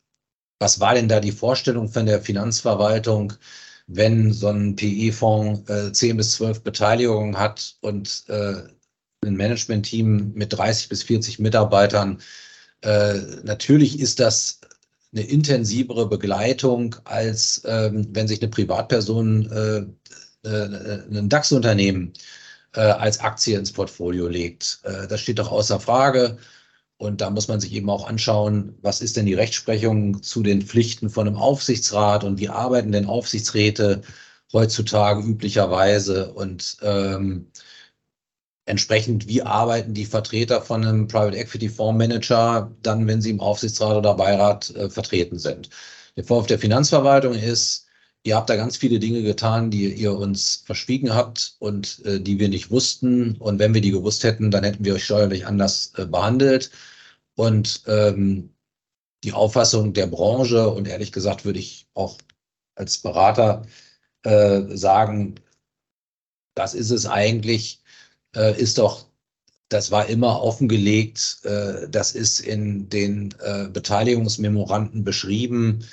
[0.58, 3.32] was war denn da die Vorstellung von der Finanzverwaltung?
[3.86, 8.62] Wenn so ein PE-Fonds äh, 10 bis 12 Beteiligungen hat und äh,
[9.24, 12.20] ein Management-Team mit 30 bis 40 Mitarbeitern,
[12.82, 13.14] äh,
[13.44, 14.60] natürlich ist das
[15.12, 22.12] eine intensivere Begleitung, als ähm, wenn sich eine Privatperson, äh, äh, ein DAX-Unternehmen
[22.74, 24.80] äh, als Aktie ins Portfolio legt.
[24.84, 26.38] Äh, das steht doch außer Frage.
[27.02, 30.62] Und da muss man sich eben auch anschauen, was ist denn die Rechtsprechung zu den
[30.62, 34.02] Pflichten von einem Aufsichtsrat und wie arbeiten denn Aufsichtsräte
[34.52, 37.48] heutzutage üblicherweise und ähm,
[38.66, 43.96] entsprechend, wie arbeiten die Vertreter von einem Private Equity Fondsmanager dann, wenn sie im Aufsichtsrat
[43.96, 45.70] oder Beirat äh, vertreten sind.
[46.16, 47.86] Der Vorwurf der Finanzverwaltung ist,
[48.22, 52.38] ihr habt da ganz viele Dinge getan, die ihr uns verschwiegen habt und äh, die
[52.38, 53.36] wir nicht wussten.
[53.38, 56.70] Und wenn wir die gewusst hätten, dann hätten wir euch steuerlich anders äh, behandelt.
[57.42, 58.54] Und ähm,
[59.24, 62.18] die Auffassung der Branche und ehrlich gesagt würde ich auch
[62.76, 63.66] als Berater
[64.22, 65.34] äh, sagen,
[66.54, 67.82] das ist es eigentlich,
[68.36, 69.08] äh, ist doch,
[69.68, 75.84] das war immer offengelegt, äh, das ist in den äh, Beteiligungsmemoranden beschrieben.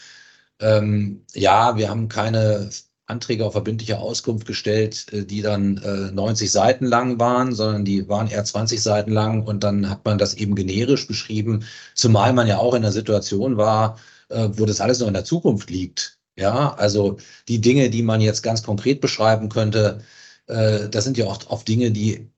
[0.59, 2.69] Ähm, ja, wir haben keine
[3.10, 8.08] Anträge auf verbindliche Auskunft gestellt, äh, die dann äh, 90 Seiten lang waren, sondern die
[8.08, 12.48] waren eher 20 Seiten lang und dann hat man das eben generisch beschrieben, zumal man
[12.48, 13.98] ja auch in der Situation war,
[14.30, 16.17] äh, wo das alles noch in der Zukunft liegt.
[16.38, 17.17] Ja, also
[17.50, 20.02] die Dinge, die man jetzt ganz konkret beschreiben könnte,
[20.48, 22.30] äh, das sind ja auch oft Dinge, die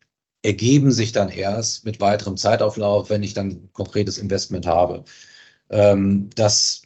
[0.43, 5.03] ergeben sich dann erst mit weiterem Zeitauflauf, wenn ich dann konkretes Investment habe.
[5.69, 6.83] Ähm, das,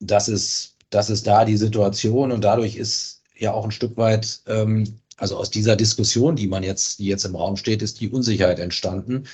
[0.00, 4.42] das ist das ist da die Situation und dadurch ist ja auch ein Stück weit,
[4.46, 8.10] ähm, also aus dieser Diskussion, die man jetzt, die jetzt im Raum steht, ist die
[8.10, 9.26] Unsicherheit entstanden,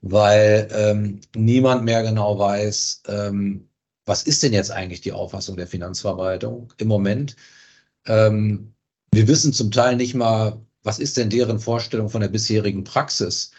[0.00, 3.68] weil ähm, niemand mehr genau weiß, ähm,
[4.04, 7.36] was ist denn jetzt eigentlich die Auffassung der Finanzverwaltung im Moment?
[8.06, 8.74] Ähm,
[9.12, 13.52] wir wissen zum Teil nicht mal, was ist denn deren Vorstellung von der bisherigen Praxis?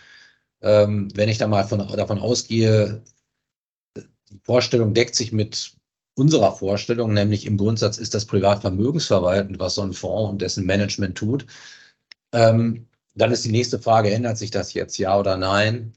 [0.61, 3.03] Ähm, wenn ich da mal von, davon ausgehe,
[3.97, 5.73] die Vorstellung deckt sich mit
[6.15, 11.17] unserer Vorstellung, nämlich im Grundsatz ist das Privatvermögensverwalten, was so ein Fonds und dessen Management
[11.17, 11.45] tut.
[12.31, 15.93] Ähm, dann ist die nächste Frage, ändert sich das jetzt, ja oder nein?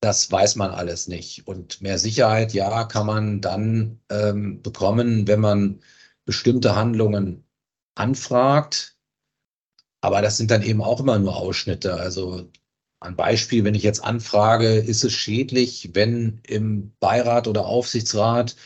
[0.00, 1.46] Das weiß man alles nicht.
[1.46, 5.80] Und mehr Sicherheit, ja, kann man dann ähm, bekommen, wenn man
[6.24, 7.44] bestimmte Handlungen
[7.94, 8.96] anfragt.
[10.00, 11.94] Aber das sind dann eben auch immer nur Ausschnitte.
[11.94, 12.50] Also
[13.00, 18.56] ein Beispiel, wenn ich jetzt anfrage, ist es schädlich, wenn im Beirat oder Aufsichtsrat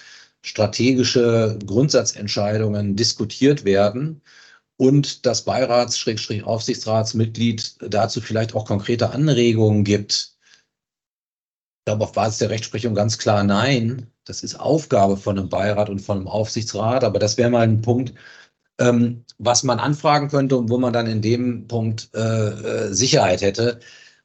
[0.48, 4.22] strategische Grundsatzentscheidungen diskutiert werden
[4.76, 10.37] und das Beirats-Aufsichtsratsmitglied dazu vielleicht auch konkrete Anregungen gibt.
[11.80, 14.11] Ich glaube, auf Basis der Rechtsprechung ganz klar nein.
[14.24, 17.82] Das ist Aufgabe von einem Beirat und von einem Aufsichtsrat, aber das wäre mal ein
[17.82, 18.14] Punkt,
[18.78, 23.42] ähm, was man anfragen könnte und wo man dann in dem Punkt äh, äh Sicherheit
[23.42, 23.80] hätte.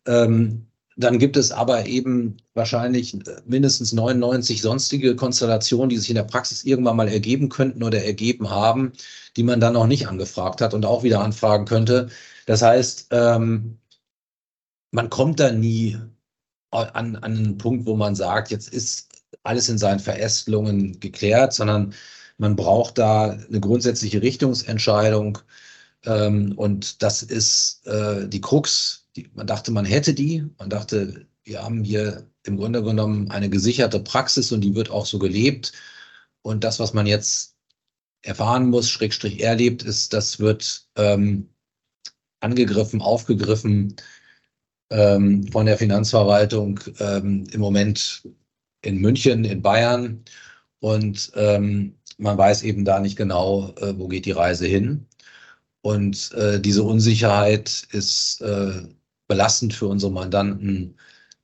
[0.06, 6.24] Ähm, dann gibt es aber eben wahrscheinlich mindestens 99 sonstige Konstellationen, die sich in der
[6.24, 8.94] Praxis irgendwann mal ergeben könnten oder ergeben haben,
[9.36, 12.10] die man dann noch nicht angefragt hat und auch wieder anfragen könnte.
[12.46, 13.80] Das heißt, ähm,
[14.92, 15.98] man kommt da nie
[16.72, 19.10] an, an einen Punkt, wo man sagt, jetzt ist
[19.44, 21.94] alles in seinen Verästelungen geklärt, sondern
[22.38, 25.40] man braucht da eine grundsätzliche Richtungsentscheidung.
[26.06, 30.46] Ähm, und das ist äh, die Krux die, man dachte, man hätte die.
[30.58, 35.06] Man dachte, wir haben hier im Grunde genommen eine gesicherte Praxis und die wird auch
[35.06, 35.74] so gelebt.
[36.42, 37.56] Und das, was man jetzt
[38.22, 41.50] erfahren muss, Schrägstrich erlebt, ist, das wird ähm,
[42.40, 43.96] angegriffen, aufgegriffen
[44.90, 48.28] ähm, von der Finanzverwaltung ähm, im Moment
[48.82, 50.24] in München, in Bayern.
[50.80, 55.08] Und ähm, man weiß eben da nicht genau, äh, wo geht die Reise hin.
[55.82, 58.84] Und äh, diese Unsicherheit ist äh,
[59.34, 60.96] belastend für unsere Mandanten,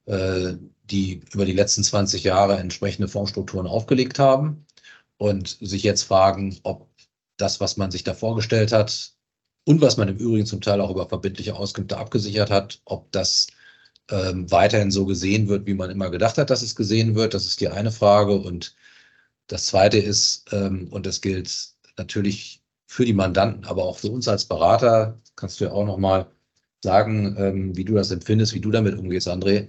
[0.05, 4.67] äh, die über die letzten 20 Jahre entsprechende Fondsstrukturen aufgelegt haben
[5.17, 6.87] und sich jetzt fragen, ob
[7.37, 9.13] das, was man sich da vorgestellt hat
[9.65, 13.47] und was man im Übrigen zum Teil auch über verbindliche Auskünfte abgesichert hat, ob das
[14.11, 17.33] ähm, weiterhin so gesehen wird, wie man immer gedacht hat, dass es gesehen wird.
[17.33, 18.33] Das ist die eine Frage.
[18.35, 18.75] Und
[19.47, 24.27] das zweite ist, ähm, und das gilt natürlich für die Mandanten, aber auch für uns
[24.27, 26.27] als Berater, kannst du ja auch nochmal
[26.83, 29.67] sagen, ähm, wie du das empfindest, wie du damit umgehst, André.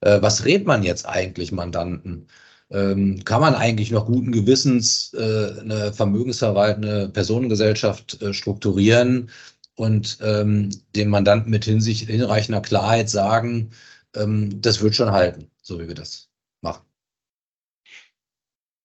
[0.00, 2.28] Äh, was rät man jetzt eigentlich Mandanten?
[2.70, 9.30] Ähm, kann man eigentlich noch guten Gewissens äh, eine vermögensverwaltende Personengesellschaft äh, strukturieren
[9.76, 13.70] und ähm, dem Mandanten mit Hinsicht hinreichender Klarheit sagen,
[14.16, 16.28] ähm, das wird schon halten, so wie wir das
[16.60, 16.82] machen?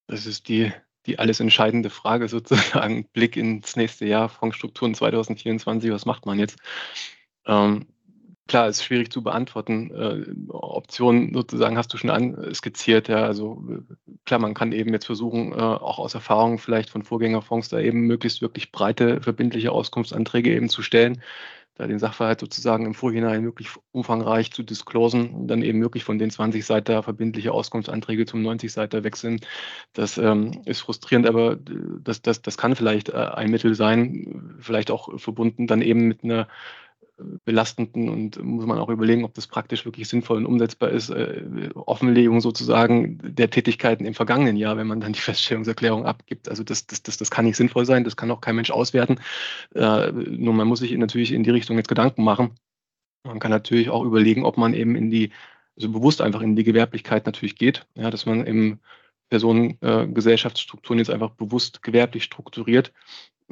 [0.08, 0.72] Das ist die,
[1.08, 3.06] die alles entscheidende Frage sozusagen.
[3.14, 6.58] Blick ins nächste Jahr, Fondsstrukturen 2024, was macht man jetzt?
[7.46, 7.88] Ähm,
[8.52, 9.92] klar, ist schwierig zu beantworten.
[9.92, 13.08] Äh, Optionen sozusagen hast du schon an, skizziert.
[13.08, 13.64] Ja, also
[14.26, 18.02] klar, man kann eben jetzt versuchen, äh, auch aus Erfahrung vielleicht von Vorgängerfonds da eben
[18.02, 21.22] möglichst wirklich breite, verbindliche Auskunftsanträge eben zu stellen,
[21.76, 26.30] da den Sachverhalt sozusagen im Vorhinein wirklich umfangreich zu disclosen, dann eben wirklich von den
[26.30, 29.40] 20 Seiter verbindliche Auskunftsanträge zum 90 Seiter wechseln.
[29.94, 31.58] Das ähm, ist frustrierend, aber
[32.04, 36.26] das, das, das kann vielleicht äh, ein Mittel sein, vielleicht auch verbunden dann eben mit
[36.26, 36.50] einer
[37.46, 41.70] belastenden und muss man auch überlegen, ob das praktisch wirklich sinnvoll und umsetzbar ist, äh,
[41.76, 46.50] Offenlegung sozusagen der Tätigkeiten im vergangenen Jahr, wenn man dann die Feststellungserklärung abgibt.
[46.50, 49.20] Also das, das, das, das kann nicht sinnvoll sein, das kann auch kein Mensch auswerten.
[49.76, 52.56] Äh, nur man muss sich natürlich in die Richtung jetzt Gedanken machen.
[53.24, 55.32] Man kann natürlich auch überlegen, ob man eben in die,
[55.76, 58.80] also bewusst einfach in die Gewerblichkeit natürlich geht, ja, dass man eben
[59.30, 62.92] Personengesellschaftsstrukturen äh, jetzt einfach bewusst gewerblich strukturiert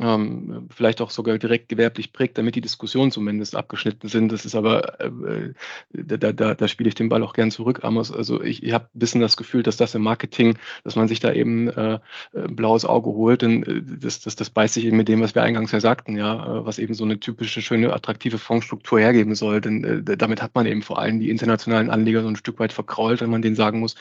[0.02, 4.32] ähm, vielleicht auch sogar direkt gewerblich prägt, damit die Diskussionen zumindest abgeschnitten sind.
[4.32, 5.54] Das ist aber, äh,
[5.92, 8.12] da, da, da spiele ich den Ball auch gern zurück, Amos.
[8.12, 11.20] Also ich, ich habe ein bisschen das Gefühl, dass das im Marketing, dass man sich
[11.20, 12.00] da eben äh,
[12.34, 15.36] ein blaues Auge holt, denn äh, das, das, das beißt sich eben mit dem, was
[15.36, 19.36] wir eingangs ja sagten, ja, äh, was eben so eine typische, schöne, attraktive Fondsstruktur hergeben
[19.36, 19.62] soll.
[19.62, 22.74] Denn äh, damit hat man eben vor allem die internationalen Anleger so ein Stück weit
[22.74, 23.96] verkrault, wenn man denen sagen muss,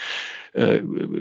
[0.52, 0.80] äh,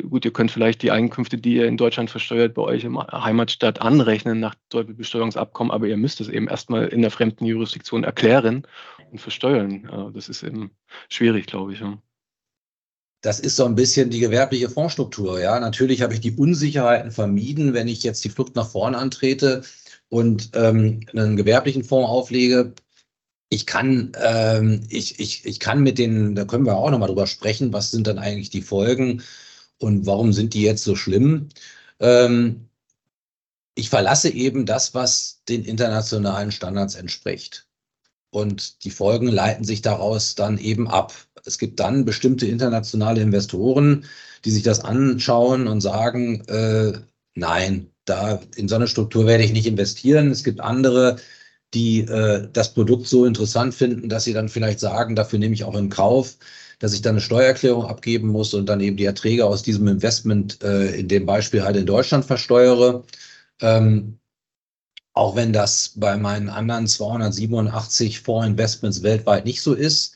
[0.09, 3.81] gut, ihr könnt vielleicht die Einkünfte, die ihr in Deutschland versteuert, bei euch im Heimatstaat
[3.81, 8.63] anrechnen nach Doppelbesteuerungsabkommen, aber ihr müsst es eben erstmal in der fremden Jurisdiktion erklären
[9.11, 10.11] und versteuern.
[10.13, 10.71] Das ist eben
[11.09, 11.83] schwierig, glaube ich.
[13.21, 15.39] Das ist so ein bisschen die gewerbliche Fondsstruktur.
[15.39, 19.63] Ja, natürlich habe ich die Unsicherheiten vermieden, wenn ich jetzt die Flucht nach vorn antrete
[20.09, 22.73] und ähm, einen gewerblichen Fonds auflege.
[23.49, 27.27] Ich kann, ähm, ich, ich, ich kann mit den, da können wir auch nochmal drüber
[27.27, 29.23] sprechen, was sind dann eigentlich die Folgen
[29.79, 31.49] und warum sind die jetzt so schlimm?
[31.99, 32.69] Ähm,
[33.77, 37.67] ich verlasse eben das, was den internationalen Standards entspricht.
[38.29, 41.13] Und die Folgen leiten sich daraus dann eben ab.
[41.45, 44.05] Es gibt dann bestimmte internationale Investoren,
[44.43, 46.99] die sich das anschauen und sagen, äh,
[47.35, 50.31] nein, da in so eine Struktur werde ich nicht investieren.
[50.31, 51.17] Es gibt andere,
[51.73, 55.63] die äh, das Produkt so interessant finden, dass sie dann vielleicht sagen, dafür nehme ich
[55.63, 56.37] auch in Kauf,
[56.79, 60.61] dass ich dann eine Steuererklärung abgeben muss und dann eben die Erträge aus diesem Investment
[60.63, 63.03] äh, in dem Beispiel halt in Deutschland versteuere.
[63.61, 64.19] Ähm,
[65.13, 70.13] auch wenn das bei meinen anderen 287 Fondsinvestments weltweit nicht so ist.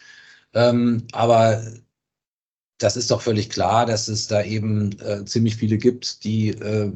[0.54, 1.64] Ähm, aber
[2.78, 6.92] das ist doch völlig klar, dass es da eben äh, ziemlich viele gibt, die äh,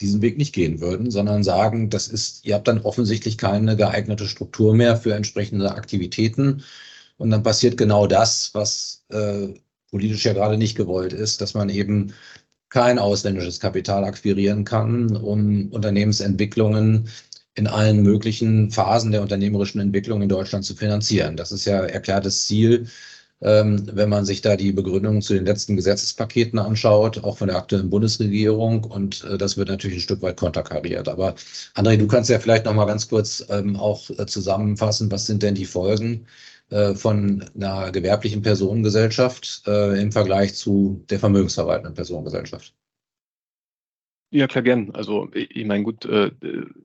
[0.00, 4.26] diesen Weg nicht gehen würden, sondern sagen, das ist, ihr habt dann offensichtlich keine geeignete
[4.26, 6.64] Struktur mehr für entsprechende Aktivitäten.
[7.18, 9.48] Und dann passiert genau das, was äh,
[9.90, 12.14] politisch ja gerade nicht gewollt ist, dass man eben
[12.72, 17.08] kein ausländisches Kapital akquirieren kann, um Unternehmensentwicklungen
[17.54, 21.36] in allen möglichen Phasen der unternehmerischen Entwicklung in Deutschland zu finanzieren.
[21.36, 22.86] Das ist ja erklärtes Ziel
[23.42, 27.56] ähm, wenn man sich da die Begründungen zu den letzten Gesetzespaketen anschaut, auch von der
[27.56, 28.84] aktuellen Bundesregierung.
[28.84, 31.08] Und äh, das wird natürlich ein Stück weit konterkariert.
[31.08, 31.34] Aber
[31.74, 35.42] André, du kannst ja vielleicht noch mal ganz kurz ähm, auch äh, zusammenfassen, was sind
[35.42, 36.26] denn die Folgen
[36.72, 42.74] äh, von einer gewerblichen Personengesellschaft im Vergleich zu der vermögensverwaltenden Personengesellschaft?
[44.34, 44.92] Ja, klar, gern.
[44.94, 46.30] Also ich meine, gut, äh,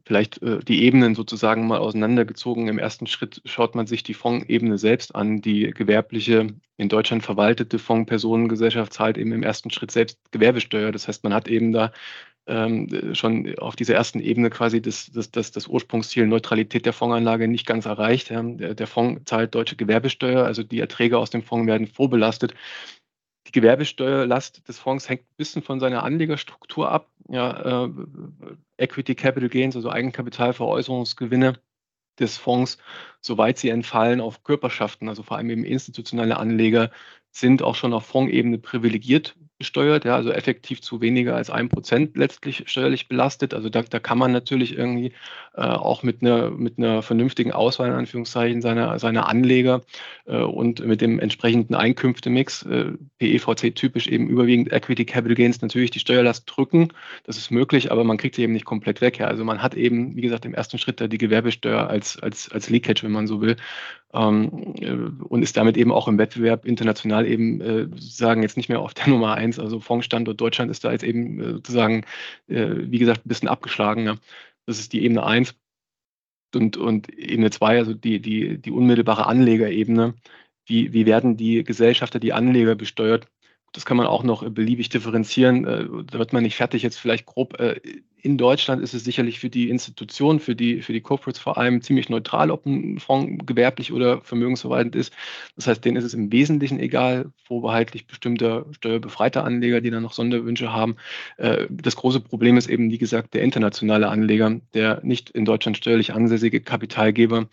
[0.05, 2.67] vielleicht äh, die Ebenen sozusagen mal auseinandergezogen.
[2.67, 5.39] Im ersten Schritt schaut man sich die Fondsebene selbst an.
[5.39, 10.91] Die gewerbliche, in Deutschland verwaltete Fondspersonengesellschaft zahlt eben im ersten Schritt selbst Gewerbesteuer.
[10.91, 11.93] Das heißt, man hat eben da
[12.47, 17.47] ähm, schon auf dieser ersten Ebene quasi das, das, das, das Ursprungsziel Neutralität der Fondsanlage
[17.47, 18.29] nicht ganz erreicht.
[18.29, 18.41] Ja.
[18.41, 22.53] Der, der Fonds zahlt deutsche Gewerbesteuer, also die Erträge aus dem Fonds werden vorbelastet.
[23.47, 27.09] Die Gewerbesteuerlast des Fonds hängt ein bisschen von seiner Anlegerstruktur ab.
[27.29, 27.89] Ja, äh,
[28.77, 31.53] Equity Capital Gains, also Eigenkapitalveräußerungsgewinne
[32.19, 32.77] des Fonds,
[33.21, 36.91] soweit sie entfallen auf Körperschaften, also vor allem eben institutionelle Anleger,
[37.31, 42.15] sind auch schon auf Fondsebene privilegiert besteuert, ja, also effektiv zu weniger als ein Prozent
[42.15, 43.53] letztlich steuerlich belastet.
[43.53, 45.13] Also da, da kann man natürlich irgendwie
[45.55, 49.81] äh, auch mit einer, mit einer vernünftigen Auswahl in Anführungszeichen seiner, seiner Anleger
[50.25, 55.91] äh, und mit dem entsprechenden Einkünftemix, äh, PEVC typisch eben überwiegend Equity Capital Gains, natürlich
[55.91, 56.89] die Steuerlast drücken.
[57.23, 59.17] Das ist möglich, aber man kriegt sie eben nicht komplett weg.
[59.17, 59.27] Ja.
[59.27, 62.69] Also man hat eben, wie gesagt, im ersten Schritt da die Gewerbesteuer als, als, als
[62.69, 63.55] Leakage, wenn man so will
[64.13, 64.91] ähm, äh,
[65.25, 68.93] und ist damit eben auch im Wettbewerb international eben äh, sagen jetzt nicht mehr auf
[68.93, 69.59] der Nummer eins.
[69.59, 72.05] Also Fondsstandort Deutschland ist da jetzt eben äh, sozusagen,
[72.47, 74.05] äh, wie gesagt, ein bisschen abgeschlagen.
[74.05, 74.17] Ja.
[74.65, 75.55] Das ist die Ebene eins
[76.55, 80.15] und, und Ebene zwei, also die, die, die unmittelbare Anlegerebene.
[80.65, 83.27] Wie, wie werden die Gesellschafter, die Anleger besteuert?
[83.73, 85.65] Das kann man auch noch beliebig differenzieren.
[85.65, 86.83] Äh, da wird man nicht fertig.
[86.83, 87.79] Jetzt vielleicht grob äh,
[88.27, 91.81] in Deutschland ist es sicherlich für die Institutionen, für die, für die Corporates vor allem
[91.81, 95.13] ziemlich neutral, ob ein Fonds gewerblich oder vermögensverwaltend ist.
[95.55, 100.13] Das heißt, denen ist es im Wesentlichen egal, vorbehaltlich bestimmter steuerbefreiter Anleger, die dann noch
[100.13, 100.97] Sonderwünsche haben.
[101.37, 105.77] Äh, das große Problem ist eben, wie gesagt, der internationale Anleger, der nicht in Deutschland
[105.77, 107.47] steuerlich ansässige Kapitalgeber,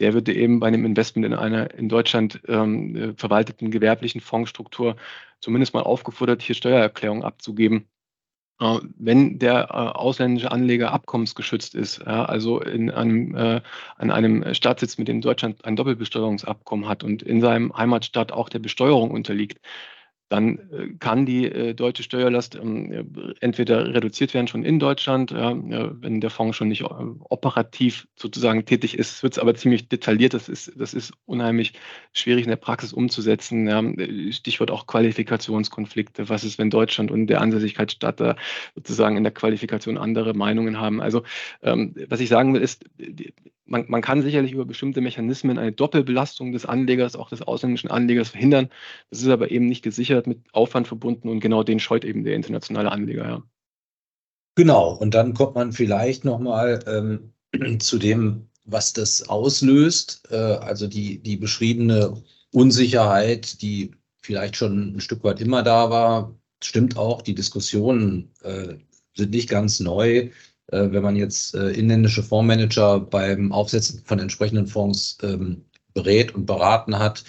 [0.00, 4.96] der wird eben bei einem Investment in einer in Deutschland ähm, äh, verwalteten gewerblichen Fondsstruktur
[5.40, 7.88] zumindest mal aufgefordert, hier Steuererklärungen abzugeben.
[8.60, 13.60] Äh, wenn der äh, ausländische Anleger abkommensgeschützt ist, ja, also in einem, äh,
[13.96, 18.60] an einem Staatssitz, mit dem Deutschland ein Doppelbesteuerungsabkommen hat und in seinem Heimatstaat auch der
[18.60, 19.60] Besteuerung unterliegt,
[20.28, 26.20] dann äh, kann die äh, deutsche Steuerlast ähm, entweder reduziert werden schon in Deutschland, wenn
[26.20, 26.86] der Fonds schon nicht äh,
[27.28, 30.34] operativ sozusagen tätig ist, wird es aber ziemlich detailliert.
[30.34, 31.74] Das ist, das ist unheimlich
[32.12, 34.32] schwierig in der Praxis umzusetzen.
[34.32, 36.28] Stichwort auch Qualifikationskonflikte.
[36.28, 38.36] Was ist, wenn Deutschland und der Ansässigkeitsstaat da
[38.74, 41.00] sozusagen in der Qualifikation andere Meinungen haben?
[41.00, 41.22] Also
[41.62, 42.84] ähm, was ich sagen will, ist,
[43.66, 48.30] man, man kann sicherlich über bestimmte Mechanismen eine Doppelbelastung des Anlegers, auch des ausländischen Anlegers
[48.30, 48.70] verhindern.
[49.10, 52.34] Das ist aber eben nicht gesichert, mit Aufwand verbunden und genau den scheut eben der
[52.34, 53.26] internationale Anleger.
[53.26, 53.42] Ja.
[54.54, 60.86] Genau, und dann kommt man vielleicht nochmal ähm, zu dem, was das auslöst, äh, also
[60.86, 63.92] die, die beschriebene Unsicherheit, die
[64.22, 68.74] vielleicht schon ein Stück weit immer da war, stimmt auch, die Diskussionen äh,
[69.14, 70.30] sind nicht ganz neu.
[70.68, 75.64] Äh, wenn man jetzt äh, inländische Fondsmanager beim Aufsetzen von entsprechenden Fonds ähm,
[75.94, 77.24] berät und beraten hat,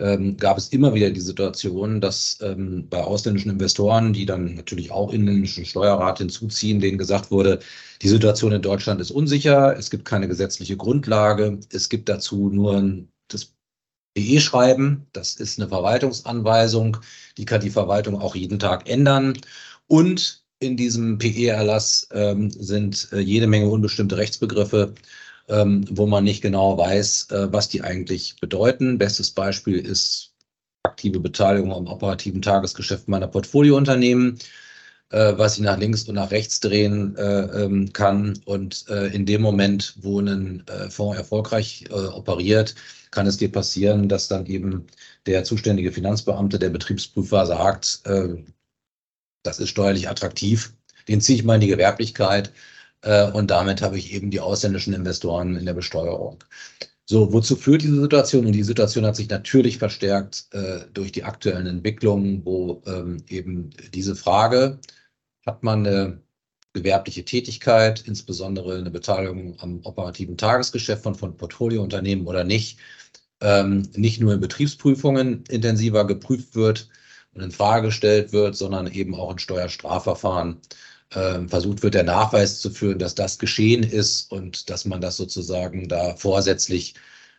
[0.00, 4.90] ähm, gab es immer wieder die Situation, dass ähm, bei ausländischen Investoren, die dann natürlich
[4.92, 7.58] auch inländischen Steuerrat hinzuziehen, denen gesagt wurde,
[8.02, 13.04] die Situation in Deutschland ist unsicher, es gibt keine gesetzliche Grundlage, es gibt dazu nur
[13.26, 13.52] das
[14.16, 15.06] DE schreiben.
[15.12, 16.98] Das ist eine Verwaltungsanweisung,
[17.36, 19.38] die kann die Verwaltung auch jeden Tag ändern.
[19.88, 24.94] Und in diesem PE-Erlass ähm, sind äh, jede Menge unbestimmte Rechtsbegriffe,
[25.48, 28.98] ähm, wo man nicht genau weiß, äh, was die eigentlich bedeuten.
[28.98, 30.34] Bestes Beispiel ist
[30.82, 34.38] aktive Beteiligung am operativen Tagesgeschäft meiner Portfoliounternehmen,
[35.10, 38.38] äh, was ich nach links und nach rechts drehen äh, ähm, kann.
[38.44, 42.74] Und äh, in dem Moment, wo ein äh, Fonds erfolgreich operiert,
[43.10, 44.86] kann es dir passieren, dass dann eben
[45.26, 48.02] der zuständige Finanzbeamte, der Betriebsprüfer sagt,
[49.42, 50.74] das ist steuerlich attraktiv,
[51.08, 52.52] den ziehe ich mal in die Gewerblichkeit
[53.32, 56.42] und damit habe ich eben die ausländischen Investoren in der Besteuerung.
[57.10, 58.44] So, wozu führt diese Situation?
[58.44, 63.70] Und die Situation hat sich natürlich verstärkt äh, durch die aktuellen Entwicklungen, wo ähm, eben
[63.94, 64.78] diese Frage,
[65.46, 66.20] hat man eine
[66.74, 72.78] gewerbliche Tätigkeit, insbesondere eine Beteiligung am operativen Tagesgeschäft von, von Portfoliounternehmen oder nicht,
[73.40, 76.90] ähm, nicht nur in Betriebsprüfungen intensiver geprüft wird
[77.40, 80.60] in Frage gestellt wird, sondern eben auch in Steuerstrafverfahren
[81.14, 85.16] ähm, versucht wird, der Nachweis zu führen, dass das geschehen ist und dass man das
[85.16, 86.94] sozusagen da vorsätzlich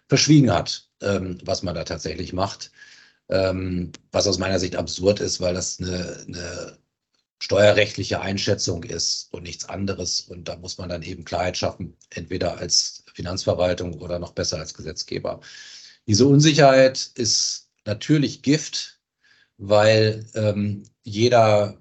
[0.08, 2.72] verschwiegen hat, ähm, was man da tatsächlich macht.
[3.30, 6.78] Ähm, was aus meiner Sicht absurd ist, weil das eine, eine
[7.39, 10.22] steuerrechtliche Einschätzung ist und nichts anderes.
[10.22, 14.74] Und da muss man dann eben Klarheit schaffen, entweder als Finanzverwaltung oder noch besser als
[14.74, 15.41] Gesetzgeber.
[16.08, 18.99] Diese Unsicherheit ist natürlich Gift,
[19.60, 21.78] weil ähm, jeder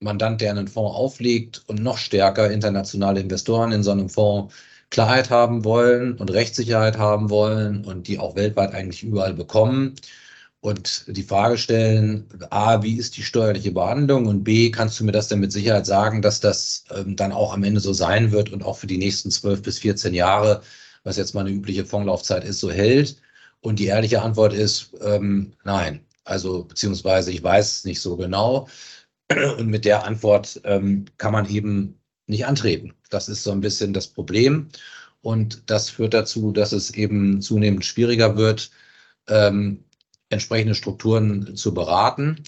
[0.00, 4.54] Mandant, der einen Fonds auflegt und noch stärker internationale Investoren in so einem Fonds
[4.90, 9.94] Klarheit haben wollen und Rechtssicherheit haben wollen und die auch weltweit eigentlich überall bekommen.
[10.60, 14.26] Und die Frage stellen, A, wie ist die steuerliche Behandlung?
[14.26, 17.54] Und B, kannst du mir das denn mit Sicherheit sagen, dass das ähm, dann auch
[17.54, 20.62] am Ende so sein wird und auch für die nächsten zwölf bis 14 Jahre,
[21.04, 23.16] was jetzt mal eine übliche Fondslaufzeit ist, so hält?
[23.60, 26.00] Und die ehrliche Antwort ist ähm, nein.
[26.30, 28.68] Also beziehungsweise ich weiß es nicht so genau.
[29.58, 32.94] Und mit der Antwort ähm, kann man eben nicht antreten.
[33.10, 34.68] Das ist so ein bisschen das Problem.
[35.22, 38.70] Und das führt dazu, dass es eben zunehmend schwieriger wird,
[39.28, 39.84] ähm,
[40.28, 42.44] entsprechende Strukturen zu beraten.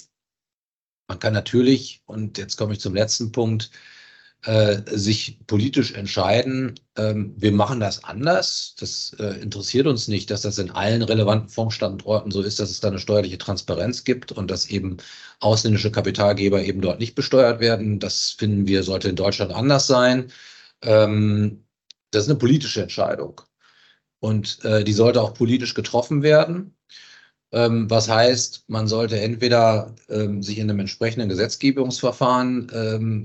[1.08, 3.72] Man kann natürlich, und jetzt komme ich zum letzten Punkt,
[4.44, 8.74] äh, sich politisch entscheiden, ähm, wir machen das anders.
[8.78, 12.80] Das äh, interessiert uns nicht, dass das in allen relevanten Fondsstandorten so ist, dass es
[12.80, 14.96] da eine steuerliche Transparenz gibt und dass eben
[15.38, 18.00] ausländische Kapitalgeber eben dort nicht besteuert werden.
[18.00, 20.32] Das finden wir, sollte in Deutschland anders sein.
[20.82, 21.64] Ähm,
[22.10, 23.40] das ist eine politische Entscheidung.
[24.20, 26.76] Und äh, die sollte auch politisch getroffen werden.
[27.52, 33.22] Ähm, was heißt, man sollte entweder ähm, sich in einem entsprechenden Gesetzgebungsverfahren ähm,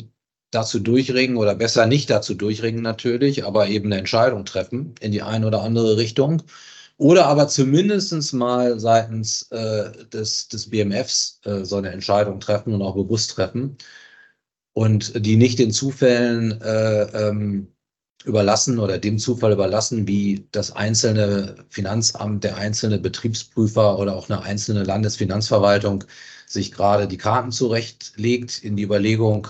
[0.52, 5.22] dazu durchringen oder besser nicht dazu durchringen natürlich, aber eben eine Entscheidung treffen in die
[5.22, 6.44] eine oder andere Richtung.
[6.98, 12.82] Oder aber zumindest mal seitens äh, des, des BMFs äh, so eine Entscheidung treffen und
[12.82, 13.78] auch bewusst treffen
[14.74, 17.68] und die nicht den Zufällen äh, ähm,
[18.26, 24.42] überlassen oder dem Zufall überlassen, wie das einzelne Finanzamt, der einzelne Betriebsprüfer oder auch eine
[24.44, 26.04] einzelne Landesfinanzverwaltung
[26.46, 29.48] sich gerade die Karten zurechtlegt in die Überlegung,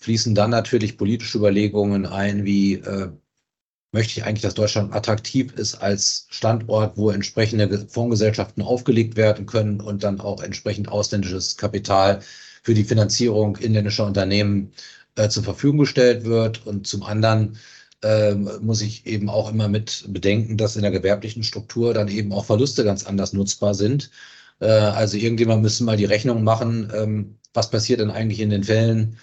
[0.00, 3.10] fließen dann natürlich politische Überlegungen ein, wie äh,
[3.92, 9.80] möchte ich eigentlich, dass Deutschland attraktiv ist als Standort, wo entsprechende Fondsgesellschaften aufgelegt werden können
[9.80, 12.20] und dann auch entsprechend ausländisches Kapital
[12.62, 14.72] für die Finanzierung inländischer Unternehmen
[15.16, 16.66] äh, zur Verfügung gestellt wird.
[16.66, 17.58] Und zum anderen
[18.02, 22.32] äh, muss ich eben auch immer mit bedenken, dass in der gewerblichen Struktur dann eben
[22.32, 24.10] auch Verluste ganz anders nutzbar sind.
[24.60, 28.64] Äh, also irgendjemand müssen mal die Rechnung machen, ähm, was passiert denn eigentlich in den
[28.64, 29.18] Fällen,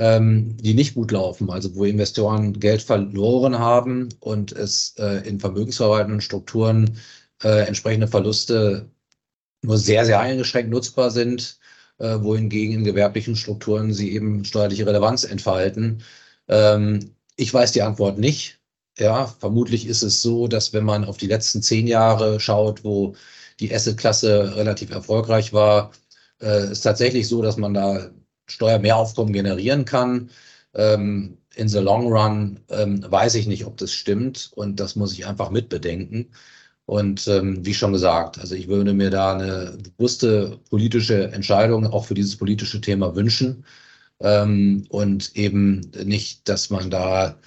[0.00, 5.38] ähm, die nicht gut laufen, also wo Investoren Geld verloren haben und es äh, in
[5.38, 6.98] vermögensverwaltenden Strukturen
[7.42, 8.90] äh, entsprechende Verluste
[9.62, 11.58] nur sehr, sehr eingeschränkt nutzbar sind,
[11.98, 16.02] äh, wohingegen in gewerblichen Strukturen sie eben steuerliche Relevanz entfalten.
[16.48, 18.58] Ähm, ich weiß die Antwort nicht.
[18.98, 23.14] Ja, vermutlich ist es so, dass wenn man auf die letzten zehn Jahre schaut, wo
[23.60, 25.92] die Asset-Klasse relativ erfolgreich war,
[26.40, 28.10] äh, ist tatsächlich so, dass man da
[28.50, 30.30] Steuermehraufkommen generieren kann.
[30.74, 35.12] Ähm, in the long run ähm, weiß ich nicht, ob das stimmt und das muss
[35.12, 36.30] ich einfach mitbedenken.
[36.86, 42.04] Und ähm, wie schon gesagt, also ich würde mir da eine bewusste politische Entscheidung auch
[42.04, 43.64] für dieses politische Thema wünschen
[44.20, 47.38] ähm, und eben nicht, dass man da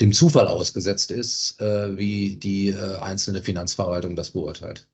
[0.00, 4.86] dem Zufall ausgesetzt ist, äh, wie die äh, einzelne Finanzverwaltung das beurteilt.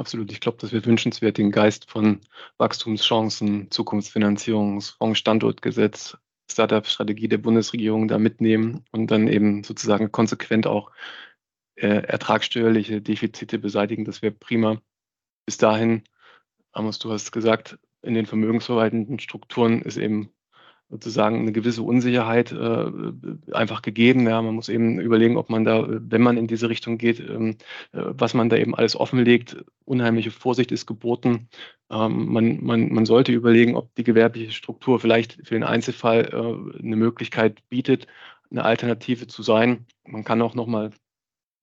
[0.00, 0.32] Absolut.
[0.32, 2.22] Ich glaube, das wird wünschenswert, den Geist von
[2.56, 6.16] Wachstumschancen, Zukunftsfinanzierungsfonds, Standortgesetz,
[6.50, 10.90] Startup-Strategie der Bundesregierung da mitnehmen und dann eben sozusagen konsequent auch
[11.74, 14.06] äh, ertragssteuerliche Defizite beseitigen.
[14.06, 14.80] Das wäre prima.
[15.44, 16.04] Bis dahin,
[16.72, 20.32] Amos, du hast gesagt, in den vermögensverwaltenden Strukturen ist eben
[20.90, 22.90] sozusagen eine gewisse Unsicherheit äh,
[23.52, 24.26] einfach gegeben.
[24.26, 27.56] Ja, man muss eben überlegen, ob man da, wenn man in diese Richtung geht, ähm,
[27.92, 29.64] äh, was man da eben alles offenlegt.
[29.84, 31.48] Unheimliche Vorsicht ist geboten.
[31.90, 36.78] Ähm, man, man, man sollte überlegen, ob die gewerbliche Struktur vielleicht für den Einzelfall äh,
[36.82, 38.08] eine Möglichkeit bietet,
[38.50, 39.86] eine Alternative zu sein.
[40.04, 40.90] Man kann auch nochmal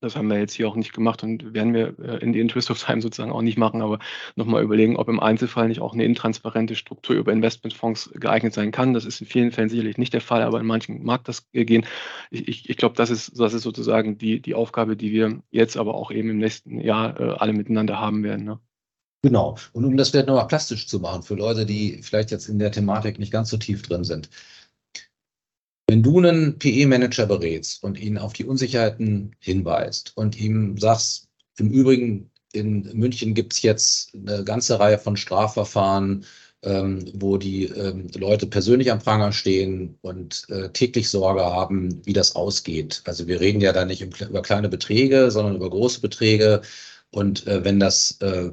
[0.00, 2.70] das haben wir jetzt hier auch nicht gemacht und werden wir äh, in the interest
[2.70, 3.98] of time sozusagen auch nicht machen, aber
[4.36, 8.94] nochmal überlegen, ob im Einzelfall nicht auch eine intransparente Struktur über Investmentfonds geeignet sein kann.
[8.94, 11.86] Das ist in vielen Fällen sicherlich nicht der Fall, aber in manchen mag das gehen.
[12.30, 15.76] Ich, ich, ich glaube, das ist, das ist sozusagen die, die Aufgabe, die wir jetzt
[15.76, 18.44] aber auch eben im nächsten Jahr äh, alle miteinander haben werden.
[18.44, 18.60] Ne?
[19.22, 19.56] Genau.
[19.72, 22.70] Und um das vielleicht nochmal plastisch zu machen, für Leute, die vielleicht jetzt in der
[22.70, 24.30] Thematik nicht ganz so tief drin sind.
[25.88, 31.70] Wenn du einen PE-Manager berätst und ihn auf die Unsicherheiten hinweist und ihm sagst, im
[31.70, 36.26] Übrigen, in München gibt es jetzt eine ganze Reihe von Strafverfahren,
[36.62, 42.12] ähm, wo die ähm, Leute persönlich am Pranger stehen und äh, täglich Sorge haben, wie
[42.12, 43.00] das ausgeht.
[43.06, 46.60] Also wir reden ja da nicht über kleine Beträge, sondern über große Beträge.
[47.10, 48.50] Und äh, wenn das äh,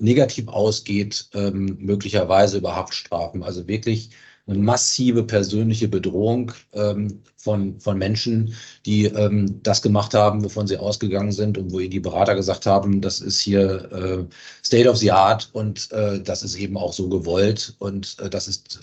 [0.00, 3.44] negativ ausgeht, ähm, möglicherweise über Haftstrafen.
[3.44, 4.10] Also wirklich
[4.46, 10.78] eine massive persönliche Bedrohung ähm, von, von Menschen, die ähm, das gemacht haben, wovon sie
[10.78, 14.24] ausgegangen sind und wo ihnen die Berater gesagt haben, das ist hier äh,
[14.64, 18.48] State of the Art und äh, das ist eben auch so gewollt und äh, das
[18.48, 18.80] ist,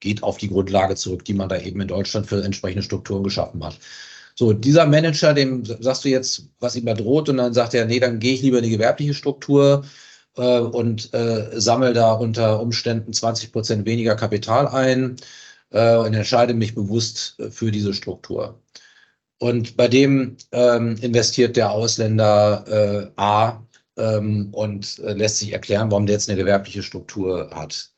[0.00, 3.64] geht auf die Grundlage zurück, die man da eben in Deutschland für entsprechende Strukturen geschaffen
[3.64, 3.78] hat.
[4.34, 7.86] So, dieser Manager, dem sagst du jetzt, was ihm da droht, und dann sagt er,
[7.86, 9.84] nee, dann gehe ich lieber in die gewerbliche Struktur
[10.38, 15.16] äh, und äh, sammle da unter Umständen 20 Prozent weniger Kapital ein
[15.70, 18.60] äh, und entscheide mich bewusst äh, für diese Struktur.
[19.38, 23.62] Und bei dem ähm, investiert der Ausländer äh, A
[23.96, 27.90] ähm, und äh, lässt sich erklären, warum der jetzt eine gewerbliche Struktur hat.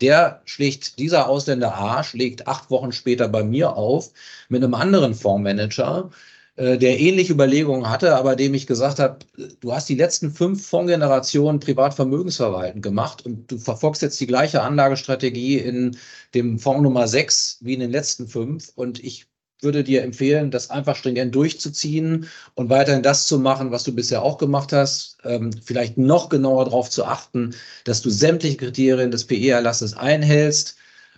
[0.00, 4.12] Der schlägt, dieser Ausländer A schlägt acht Wochen später bei mir auf
[4.48, 6.10] mit einem anderen Fondsmanager,
[6.56, 9.18] äh, der ähnliche Überlegungen hatte, aber dem ich gesagt habe,
[9.60, 15.58] du hast die letzten fünf Fondsgenerationen Privatvermögensverwalten gemacht und du verfolgst jetzt die gleiche Anlagestrategie
[15.58, 15.96] in
[16.34, 19.26] dem Fonds Nummer sechs wie in den letzten fünf und ich
[19.62, 24.22] würde dir empfehlen, das einfach stringent durchzuziehen und weiterhin das zu machen, was du bisher
[24.22, 25.18] auch gemacht hast.
[25.24, 27.54] Ähm, vielleicht noch genauer darauf zu achten,
[27.84, 30.76] dass du sämtliche Kriterien des PE-Erlasses einhältst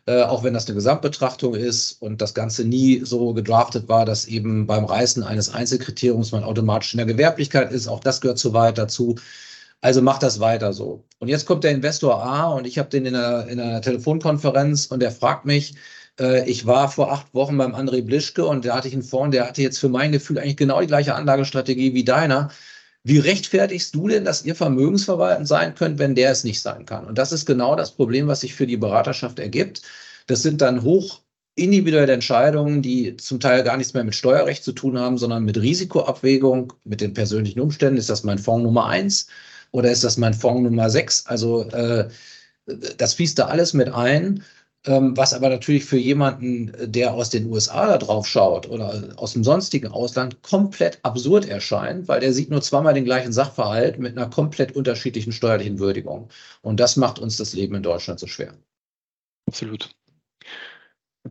[0.08, 4.26] äh, auch wenn das eine Gesamtbetrachtung ist und das Ganze nie so gedraftet war, dass
[4.26, 7.88] eben beim Reißen eines Einzelkriteriums man automatisch in der Gewerblichkeit ist.
[7.88, 9.16] Auch das gehört zu weit dazu.
[9.82, 11.04] Also macht das weiter so.
[11.18, 14.86] Und jetzt kommt der Investor A und ich habe den in einer, in einer Telefonkonferenz
[14.86, 15.74] und der fragt mich,
[16.18, 19.34] äh, ich war vor acht Wochen beim André Blischke und da hatte ich einen Fonds,
[19.36, 22.48] der hatte jetzt für mein Gefühl eigentlich genau die gleiche Anlagestrategie wie deiner.
[23.08, 27.06] Wie rechtfertigst du denn, dass ihr vermögensverwaltend sein könnt, wenn der es nicht sein kann?
[27.06, 29.80] Und das ist genau das Problem, was sich für die Beraterschaft ergibt.
[30.26, 31.22] Das sind dann hoch
[31.54, 35.56] individuelle Entscheidungen, die zum Teil gar nichts mehr mit Steuerrecht zu tun haben, sondern mit
[35.56, 37.96] Risikoabwägung, mit den persönlichen Umständen.
[37.96, 39.28] Ist das mein Fonds Nummer eins
[39.70, 41.24] oder ist das mein Fonds Nummer sechs?
[41.24, 42.10] Also äh,
[42.98, 44.44] das fließt da alles mit ein.
[44.86, 49.32] Ähm, was aber natürlich für jemanden, der aus den USA da drauf schaut oder aus
[49.32, 54.16] dem sonstigen Ausland komplett absurd erscheint, weil der sieht nur zweimal den gleichen Sachverhalt mit
[54.16, 56.28] einer komplett unterschiedlichen steuerlichen Würdigung.
[56.62, 58.54] Und das macht uns das Leben in Deutschland so schwer.
[59.46, 59.90] Absolut.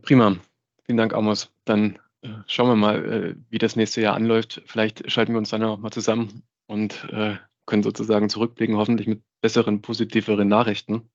[0.02, 0.36] Prima.
[0.84, 1.50] Vielen Dank, Amos.
[1.64, 4.62] Dann äh, schauen wir mal, äh, wie das nächste Jahr anläuft.
[4.66, 7.36] Vielleicht schalten wir uns dann noch mal zusammen und äh,
[7.66, 11.08] können sozusagen zurückblicken, hoffentlich mit besseren, positiveren Nachrichten.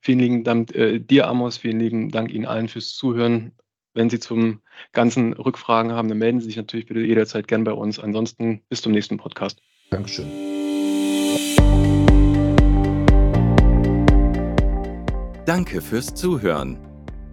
[0.00, 1.58] Vielen lieben Dank äh, dir, Amos.
[1.58, 3.52] Vielen lieben Dank Ihnen allen fürs Zuhören.
[3.92, 4.60] Wenn Sie zum
[4.92, 7.98] ganzen Rückfragen haben, dann melden Sie sich natürlich bitte jederzeit gern bei uns.
[7.98, 9.60] Ansonsten bis zum nächsten Podcast.
[9.90, 10.26] Dankeschön.
[15.44, 16.89] Danke fürs Zuhören.